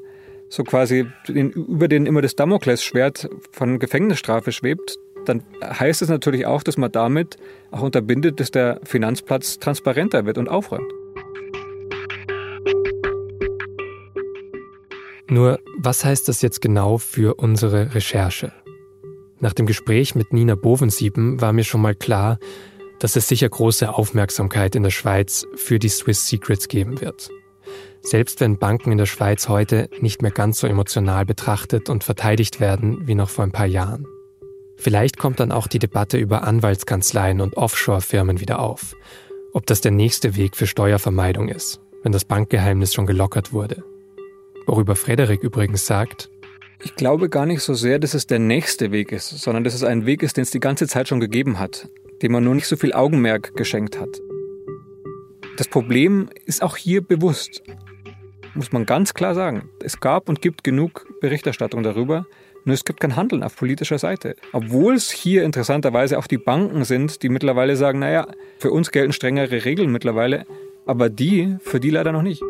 so 0.49 0.63
quasi 0.63 1.07
den, 1.29 1.51
über 1.51 1.89
den 1.89 2.07
immer 2.07 2.23
das 2.23 2.37
Damoklesschwert 2.37 3.29
von 3.51 3.79
Gefängnisstrafe 3.79 4.53
schwebt, 4.53 4.99
dann 5.29 5.43
heißt 5.63 6.03
es 6.03 6.09
natürlich 6.09 6.47
auch, 6.47 6.63
dass 6.63 6.77
man 6.77 6.91
damit 6.93 7.37
auch 7.71 7.83
unterbindet, 7.83 8.41
dass 8.41 8.51
der 8.51 8.81
Finanzplatz 8.85 9.59
transparenter 9.59 10.27
wird 10.27 10.39
und 10.39 10.49
aufräumt. 10.49 10.91
Nur, 15.29 15.59
was 15.77 16.05
heißt 16.05 16.29
das 16.29 16.41
jetzt 16.41 16.61
genau 16.61 16.99
für 16.99 17.35
unsere 17.35 17.95
Recherche? 17.95 18.53
Nach 19.41 19.53
dem 19.53 19.67
Gespräch 19.67 20.15
mit 20.15 20.33
Nina 20.33 20.55
Bovensieben 20.55 21.41
war 21.41 21.53
mir 21.53 21.65
schon 21.65 21.83
mal 21.83 21.95
klar, 21.95 22.39
dass 23.01 23.17
es 23.17 23.29
sicher 23.29 23.49
große 23.49 23.93
Aufmerksamkeit 23.93 24.75
in 24.75 24.83
der 24.83 24.91
Schweiz 24.91 25.47
für 25.55 25.79
die 25.79 25.89
Swiss 25.89 26.27
Secrets 26.29 26.69
geben 26.69 27.01
wird. 27.01 27.29
Selbst 28.01 28.41
wenn 28.41 28.59
Banken 28.59 28.93
in 28.93 28.99
der 28.99 29.07
Schweiz 29.07 29.49
heute 29.49 29.91
nicht 30.01 30.23
mehr 30.23 30.31
ganz 30.31 30.61
so 30.61 30.67
emotional 30.67 31.27
betrachtet 31.27 31.91
und 31.91 32.05
verteidigt 32.05 32.61
werden 32.61 33.07
wie 33.07 33.17
noch 33.17 33.29
vor 33.29 33.45
ein 33.45 33.53
paar 33.53 33.67
Jahren. 33.67 34.07
Vielleicht 34.77 35.19
kommt 35.19 35.41
dann 35.41 35.53
auch 35.53 35.67
die 35.67 35.79
Debatte 35.79 36.19
über 36.19 36.45
Anwaltskanzleien 36.45 37.41
und 37.41 37.57
Offshore-Firmen 37.57 38.41
wieder 38.41 38.61
auf. 38.61 38.95
Ob 39.53 39.67
das 39.67 39.81
der 39.81 39.93
nächste 39.93 40.37
Weg 40.37 40.57
für 40.57 40.67
Steuervermeidung 40.67 41.49
ist, 41.49 41.81
wenn 42.03 42.13
das 42.13 42.25
Bankgeheimnis 42.25 42.93
schon 42.93 43.07
gelockert 43.07 43.53
wurde. 43.53 43.83
Worüber 44.67 44.97
Frederik 44.97 45.43
übrigens 45.43 45.87
sagt, 45.87 46.31
ich 46.83 46.95
glaube 46.95 47.29
gar 47.29 47.47
nicht 47.47 47.63
so 47.63 47.75
sehr, 47.75 47.99
dass 47.99 48.15
es 48.15 48.27
der 48.27 48.39
nächste 48.39 48.93
Weg 48.93 49.11
ist, 49.11 49.31
sondern 49.31 49.65
dass 49.65 49.75
es 49.75 49.83
ein 49.83 50.05
Weg 50.05 50.23
ist, 50.23 50.37
den 50.37 50.43
es 50.43 50.51
die 50.51 50.61
ganze 50.61 50.87
Zeit 50.87 51.09
schon 51.09 51.21
gegeben 51.21 51.59
hat, 51.59 51.89
dem 52.23 52.33
man 52.33 52.45
nur 52.45 52.55
nicht 52.55 52.67
so 52.67 52.77
viel 52.77 52.93
Augenmerk 52.93 53.57
geschenkt 53.57 53.99
hat. 53.99 54.21
Das 55.57 55.69
Problem 55.69 56.29
ist 56.45 56.63
auch 56.63 56.77
hier 56.77 57.01
bewusst, 57.01 57.63
muss 58.55 58.73
man 58.73 58.85
ganz 58.85 59.15
klar 59.15 59.35
sagen. 59.35 59.71
Es 59.83 60.01
gab 60.01 60.29
und 60.29 60.43
gibt 60.43 60.65
genug 60.65 61.07
Berichterstattung 61.21 61.83
darüber, 61.83 62.27
nur 62.67 62.75
es 62.75 62.85
gibt 62.85 62.99
kein 62.99 63.15
Handeln 63.15 63.45
auf 63.45 63.55
politischer 63.55 63.99
Seite. 63.99 64.35
Obwohl 64.53 64.95
es 64.95 65.11
hier 65.11 65.45
interessanterweise 65.45 66.19
auch 66.19 66.27
die 66.27 66.37
Banken 66.37 66.85
sind, 66.85 67.23
die 67.23 67.29
mittlerweile 67.29 67.77
sagen, 67.77 68.01
naja, 68.01 68.27
für 68.59 68.73
uns 68.73 68.91
gelten 68.91 69.13
strengere 69.13 69.65
Regeln 69.65 69.93
mittlerweile, 69.93 70.47
aber 70.85 71.09
die, 71.09 71.57
für 71.63 71.79
die 71.79 71.91
leider 71.91 72.11
noch 72.11 72.23
nicht. 72.23 72.43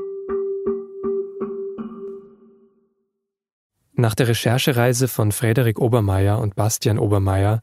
Nach 3.93 4.15
der 4.15 4.29
Recherchereise 4.29 5.07
von 5.07 5.33
Frederik 5.33 5.79
Obermeier 5.79 6.39
und 6.39 6.57
Bastian 6.57 6.99
Obermeier 6.99 7.61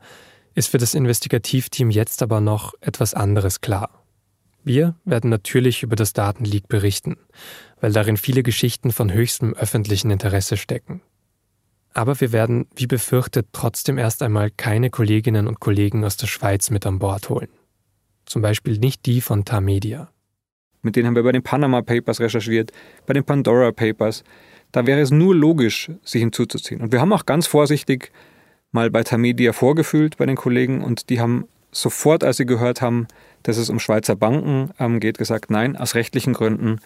ist 0.54 0.70
für 0.70 0.78
das 0.78 0.94
Investigativteam 0.94 1.90
jetzt 1.90 2.22
aber 2.22 2.40
noch 2.40 2.76
etwas 2.82 3.16
anderes 3.16 3.62
klar. 3.62 4.04
Wir 4.64 4.96
werden 5.06 5.32
natürlich 5.32 5.82
über 5.82 5.96
das 5.96 6.14
Datenleak 6.14 6.68
berichten, 6.68 7.18
weil 7.82 7.92
darin 7.92 8.18
viele 8.18 8.44
Geschichten 8.44 8.92
von 8.92 9.12
höchstem 9.12 9.56
öffentlichen 9.56 10.12
Interesse 10.12 10.56
stecken. 10.56 11.02
Aber 11.94 12.20
wir 12.20 12.32
werden, 12.32 12.68
wie 12.76 12.88
befürchtet, 12.88 13.48
trotzdem 13.52 13.98
erst 13.98 14.24
einmal 14.24 14.50
keine 14.50 14.90
Kolleginnen 14.90 15.48
und 15.48 15.60
Kollegen 15.60 16.04
aus 16.04 16.18
der 16.18 16.28
Schweiz 16.28 16.70
mit 16.70 16.86
an 16.86 17.00
Bord 17.00 17.30
holen. 17.30 17.50
zum 18.26 18.42
Beispiel 18.42 18.80
nicht 18.80 19.06
die 19.06 19.20
von 19.20 19.44
Tamedia. 19.44 20.10
Mit 20.82 20.96
denen 20.96 21.08
haben 21.08 21.16
wir 21.16 21.24
bei 21.24 21.34
den 21.34 21.44
Panama 21.44 21.82
Papers 21.82 22.20
recherchiert, 22.20 22.72
bei 23.06 23.14
den 23.14 23.24
Pandora 23.24 23.72
Papers. 23.72 24.24
Da 24.72 24.86
wäre 24.86 25.02
es 25.02 25.12
nur 25.12 25.36
logisch, 25.36 25.92
sich 26.04 26.22
hinzuzuziehen. 26.22 26.82
Und 26.82 26.92
wir 26.92 27.02
haben 27.02 27.14
auch 27.14 27.26
ganz 27.26 27.48
vorsichtig 27.48 28.12
mal 28.72 28.90
bei 28.90 29.04
Tamedia 29.04 29.54
vorgefühlt 29.54 30.18
bei 30.18 30.26
den 30.26 30.36
Kollegen 30.36 30.84
und 30.84 31.10
die 31.10 31.20
haben 31.20 31.46
sofort, 31.72 32.24
als 32.24 32.38
sie 32.38 32.46
gehört 32.46 32.82
haben, 32.82 33.08
dass 33.44 33.58
es 33.58 33.70
um 33.70 33.80
Schweizer 33.80 34.16
Banken 34.16 34.72
ähm, 34.80 35.00
geht, 35.00 35.18
gesagt, 35.18 35.52
nein, 35.52 35.76
aus 35.76 35.96
rechtlichen 35.96 36.34
Gründen 36.34 36.80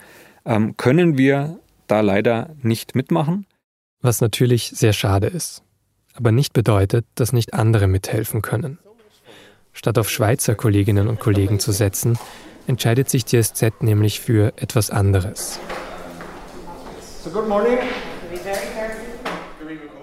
ähm, 0.46 0.76
können 0.78 1.18
wir 1.18 1.60
da 1.88 2.02
leider 2.02 2.56
nicht 2.62 2.96
mitmachen. 2.96 3.46
Was 4.02 4.22
natürlich 4.22 4.72
sehr 4.76 4.94
schade 4.94 5.28
ist, 5.28 5.64
aber 6.14 6.32
nicht 6.32 6.54
bedeutet, 6.54 7.06
dass 7.16 7.34
nicht 7.34 7.54
andere 7.54 7.88
mithelfen 7.88 8.42
können. 8.42 8.78
Statt 9.74 9.98
auf 9.98 10.10
Schweizer 10.10 10.56
Kolleginnen 10.56 11.08
und 11.08 11.20
Kollegen 11.20 11.60
zu 11.60 11.72
setzen, 11.72 12.18
entscheidet 12.68 13.10
sich 13.10 13.26
die 13.26 13.42
SZ 13.42 13.82
nämlich 13.82 14.20
für 14.20 14.54
etwas 14.58 14.92
anderes. 14.92 15.60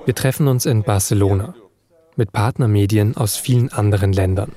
Wir 0.04 0.14
treffen 0.14 0.48
uns 0.48 0.66
in 0.66 0.83
Barcelona 0.83 1.54
mit 2.16 2.33
Partnermedien 2.33 3.16
aus 3.16 3.37
vielen 3.37 3.72
anderen 3.72 4.12
Ländern. 4.12 4.52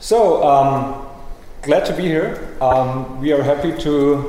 So, 0.00 0.42
um, 0.42 0.94
glad 1.62 1.86
to 1.86 1.92
be 1.92 2.02
here. 2.02 2.38
Um, 2.60 3.20
we 3.20 3.34
are 3.34 3.42
happy 3.42 3.72
to 3.82 4.24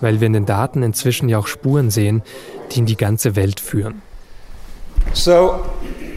Weil 0.00 0.20
wir 0.20 0.26
in 0.26 0.32
den 0.32 0.46
Daten 0.46 0.82
inzwischen 0.82 1.28
ja 1.28 1.38
auch 1.38 1.46
Spuren 1.46 1.90
sehen, 1.90 2.22
die 2.72 2.80
in 2.80 2.86
die 2.86 2.96
ganze 2.96 3.36
Welt 3.36 3.60
führen. 3.60 4.02
So, 5.12 5.60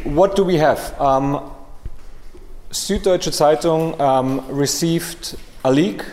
what 0.06 0.38
do 0.38 0.47
we 0.47 0.60
have? 0.60 0.93
Um, 1.00 1.39
Süddeutsche 2.71 3.32
Zeitung 3.32 3.93
um, 3.95 4.41
received 4.52 5.38
a 5.63 5.69
leak, 5.69 6.04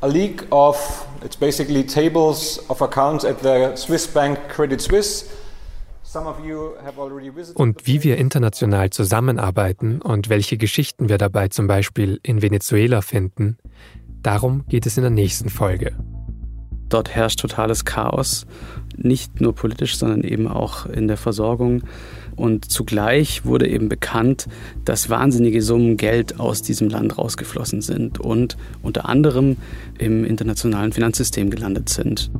a 0.00 0.06
leak 0.06 0.46
of 0.50 1.06
it's 1.24 1.36
basically 1.36 1.84
tables 1.84 2.60
of 2.68 2.82
accounts 2.82 3.24
at 3.24 3.42
the 3.42 3.76
Swiss 3.76 4.06
bank 4.06 4.38
Credit 4.48 4.80
Suisse. 4.80 5.26
Und 7.54 7.86
wie 7.88 8.04
wir 8.04 8.18
international 8.18 8.90
zusammenarbeiten 8.90 10.00
und 10.00 10.28
welche 10.28 10.56
Geschichten 10.56 11.08
wir 11.08 11.18
dabei 11.18 11.48
zum 11.48 11.66
Beispiel 11.66 12.20
in 12.22 12.40
Venezuela 12.40 13.00
finden, 13.00 13.58
darum 14.24 14.64
geht 14.68 14.86
es 14.86 14.96
in 14.96 15.02
der 15.02 15.10
nächsten 15.10 15.48
Folge. 15.48 15.92
Dort 16.88 17.14
herrscht 17.14 17.40
totales 17.40 17.84
Chaos, 17.84 18.46
nicht 18.96 19.40
nur 19.40 19.54
politisch, 19.54 19.96
sondern 19.96 20.22
eben 20.22 20.48
auch 20.48 20.86
in 20.86 21.08
der 21.08 21.16
Versorgung. 21.16 21.82
Und 22.36 22.70
zugleich 22.70 23.44
wurde 23.44 23.68
eben 23.68 23.88
bekannt, 23.88 24.48
dass 24.84 25.10
wahnsinnige 25.10 25.62
Summen 25.62 25.96
Geld 25.96 26.40
aus 26.40 26.62
diesem 26.62 26.88
Land 26.88 27.18
rausgeflossen 27.18 27.80
sind 27.80 28.20
und 28.20 28.56
unter 28.82 29.08
anderem 29.08 29.56
im 29.98 30.24
internationalen 30.24 30.92
Finanzsystem 30.92 31.50
gelandet 31.50 31.88
sind. 31.88 32.30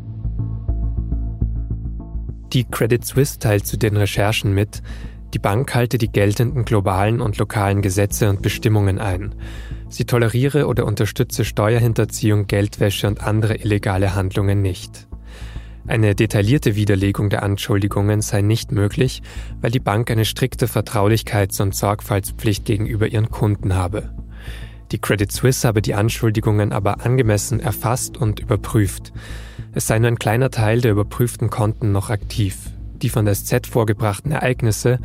Die 2.53 2.65
Credit 2.65 3.05
Suisse 3.05 3.39
teilt 3.39 3.67
zu 3.67 3.77
den 3.77 3.97
Recherchen 3.97 4.53
mit, 4.53 4.83
die 5.33 5.41
Bank 5.41 5.75
halte 5.75 5.99
die 5.99 6.13
geltenden 6.13 6.65
globalen 6.65 7.21
und 7.21 7.39
lokalen 7.39 7.83
Gesetze 7.83 8.31
und 8.31 8.41
Bestimmungen 8.41 9.01
ein. 9.01 9.35
Sie 9.95 10.07
toleriere 10.07 10.67
oder 10.67 10.87
unterstütze 10.87 11.45
Steuerhinterziehung, 11.45 12.49
Geldwäsche 12.49 13.07
und 13.07 13.21
andere 13.21 13.55
illegale 13.55 14.17
Handlungen 14.17 14.61
nicht. 14.61 15.07
Eine 15.87 16.17
detaillierte 16.17 16.75
Widerlegung 16.75 17.31
der 17.31 17.45
Anschuldigungen 17.45 18.21
sei 18.21 18.41
nicht 18.43 18.73
möglich, 18.73 19.23
weil 19.61 19.71
die 19.71 19.79
Bank 19.79 20.11
eine 20.11 20.25
strikte 20.25 20.67
Vertraulichkeits- 20.67 21.63
und 21.63 21.77
Sorgfaltspflicht 21.77 22.65
gegenüber 22.65 23.07
ihren 23.07 23.31
Kunden 23.31 23.77
habe. 23.77 24.13
Die 24.91 24.99
Credit 24.99 25.31
Suisse 25.31 25.69
habe 25.69 25.81
die 25.81 25.95
Anschuldigungen 25.95 26.73
aber 26.73 27.07
angemessen 27.07 27.61
erfasst 27.61 28.17
und 28.17 28.41
überprüft. 28.41 29.13
Es 29.75 29.87
sei 29.87 30.01
nur 30.01 30.09
ein 30.09 30.19
kleiner 30.19 30.51
Teil 30.51 30.81
der 30.81 30.91
überprüften 30.91 31.51
Konten 31.51 31.93
noch 31.93 32.11
aktiv. 32.11 32.59
Die 33.01 33.11
von 33.11 33.27
der 33.27 33.37
SZ 33.37 33.69
vorgebrachten 33.69 34.33
Ereignisse 34.33 34.99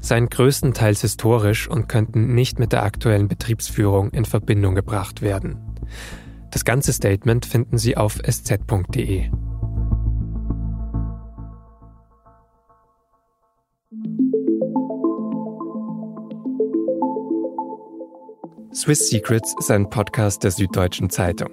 seien 0.00 0.28
größtenteils 0.28 1.02
historisch 1.02 1.68
und 1.68 1.88
könnten 1.88 2.34
nicht 2.34 2.58
mit 2.58 2.72
der 2.72 2.82
aktuellen 2.82 3.28
Betriebsführung 3.28 4.10
in 4.10 4.24
Verbindung 4.24 4.74
gebracht 4.74 5.22
werden. 5.22 5.58
Das 6.50 6.64
ganze 6.64 6.92
Statement 6.92 7.46
finden 7.46 7.78
Sie 7.78 7.96
auf 7.96 8.18
sz.de. 8.22 9.30
Swiss 18.72 19.10
Secrets 19.10 19.54
ist 19.58 19.70
ein 19.70 19.90
Podcast 19.90 20.42
der 20.42 20.50
Süddeutschen 20.52 21.10
Zeitung. 21.10 21.50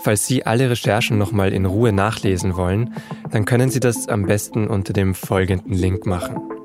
Falls 0.00 0.26
Sie 0.26 0.44
alle 0.46 0.70
Recherchen 0.70 1.18
nochmal 1.18 1.52
in 1.52 1.66
Ruhe 1.66 1.92
nachlesen 1.92 2.56
wollen, 2.56 2.94
dann 3.30 3.44
können 3.44 3.70
Sie 3.70 3.80
das 3.80 4.08
am 4.08 4.26
besten 4.26 4.68
unter 4.68 4.92
dem 4.92 5.14
folgenden 5.14 5.72
Link 5.72 6.06
machen. 6.06 6.57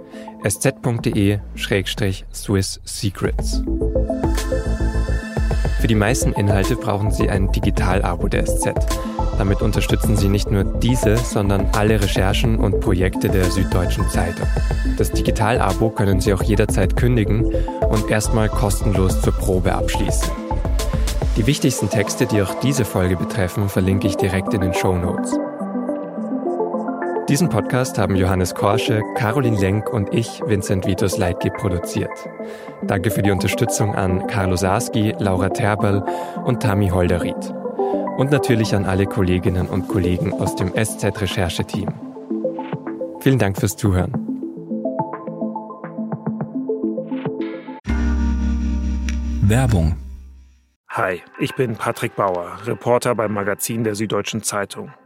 sz.de-swiss 0.44 1.42
secrets. 2.84 3.64
Für 5.80 5.88
die 5.88 5.96
meisten 5.96 6.32
Inhalte 6.34 6.76
brauchen 6.76 7.12
Sie 7.12 7.30
ein 7.30 7.52
Digital-Abo 7.52 8.30
der 8.30 8.46
SZ. 8.46 8.74
Damit 9.38 9.62
unterstützen 9.62 10.16
Sie 10.16 10.30
nicht 10.30 10.50
nur 10.50 10.64
diese, 10.64 11.18
sondern 11.18 11.68
alle 11.74 12.02
Recherchen 12.02 12.58
und 12.58 12.80
Projekte 12.80 13.30
der 13.30 13.52
Süddeutschen 13.52 14.08
Zeitung. 14.08 14.48
Das 14.98 15.12
Digital-Abo 15.12 15.90
können 15.90 16.22
Sie 16.22 16.34
auch 16.34 16.44
jederzeit 16.44 16.96
kündigen 16.96 17.54
und 17.90 18.10
erstmal 18.10 18.48
kostenlos 18.48 19.22
zur 19.22 19.34
Probe 19.34 19.76
abschließen. 19.76 20.32
Die 21.36 21.48
wichtigsten 21.48 21.90
Texte, 21.90 22.28
die 22.28 22.42
auch 22.42 22.60
diese 22.62 22.86
Folge 22.86 23.18
betreffen, 23.18 23.68
verlinke 23.68 24.08
ich 24.08 24.16
direkt 24.16 24.54
in 24.54 24.62
den 24.62 24.74
Show 24.74 24.96
Notes. 24.96 25.38
Diesen 27.34 27.50
Podcast 27.50 27.98
haben 27.98 28.16
Johannes 28.16 28.54
Korsche, 28.54 29.02
Caroline 29.16 29.60
Lenk 29.60 29.92
und 29.92 30.14
ich, 30.14 30.44
Vincent 30.46 30.86
Vitus 30.86 31.18
Leitge, 31.18 31.50
produziert. 31.50 32.12
Danke 32.84 33.10
für 33.10 33.24
die 33.24 33.32
Unterstützung 33.32 33.96
an 33.96 34.28
Carlo 34.28 34.56
Sarski, 34.56 35.16
Laura 35.18 35.50
Terberl 35.50 36.06
und 36.46 36.62
Tami 36.62 36.90
Holderried. 36.90 37.52
Und 38.18 38.30
natürlich 38.30 38.76
an 38.76 38.86
alle 38.86 39.08
Kolleginnen 39.08 39.68
und 39.68 39.88
Kollegen 39.88 40.32
aus 40.32 40.56
dem 40.56 40.74
SZ-Rechercheteam. 40.76 41.92
Vielen 43.22 43.40
Dank 43.40 43.60
fürs 43.60 43.78
Zuhören. 43.78 44.14
Werbung. 49.42 49.96
Hi, 50.90 51.24
ich 51.40 51.56
bin 51.56 51.78
Patrick 51.78 52.16
Bauer, 52.16 52.60
Reporter 52.66 53.16
beim 53.16 53.34
Magazin 53.34 53.84
der 53.84 53.96
Süddeutschen 53.96 54.44
Zeitung. 54.44 54.92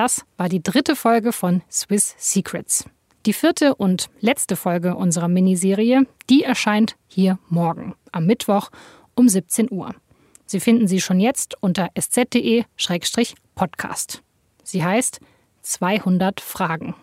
Das 0.00 0.24
war 0.38 0.48
die 0.48 0.62
dritte 0.62 0.96
Folge 0.96 1.30
von 1.30 1.60
Swiss 1.70 2.14
Secrets. 2.16 2.86
Die 3.26 3.34
vierte 3.34 3.74
und 3.74 4.08
letzte 4.20 4.56
Folge 4.56 4.96
unserer 4.96 5.28
Miniserie, 5.28 6.06
die 6.30 6.42
erscheint 6.42 6.96
hier 7.06 7.38
morgen, 7.50 7.94
am 8.10 8.24
Mittwoch 8.24 8.70
um 9.14 9.28
17 9.28 9.70
Uhr. 9.70 9.94
Sie 10.46 10.58
finden 10.58 10.88
sie 10.88 11.02
schon 11.02 11.20
jetzt 11.20 11.54
unter 11.60 11.90
sz.de-podcast. 11.94 14.22
Sie 14.64 14.82
heißt 14.82 15.20
200 15.60 16.40
Fragen. 16.40 16.94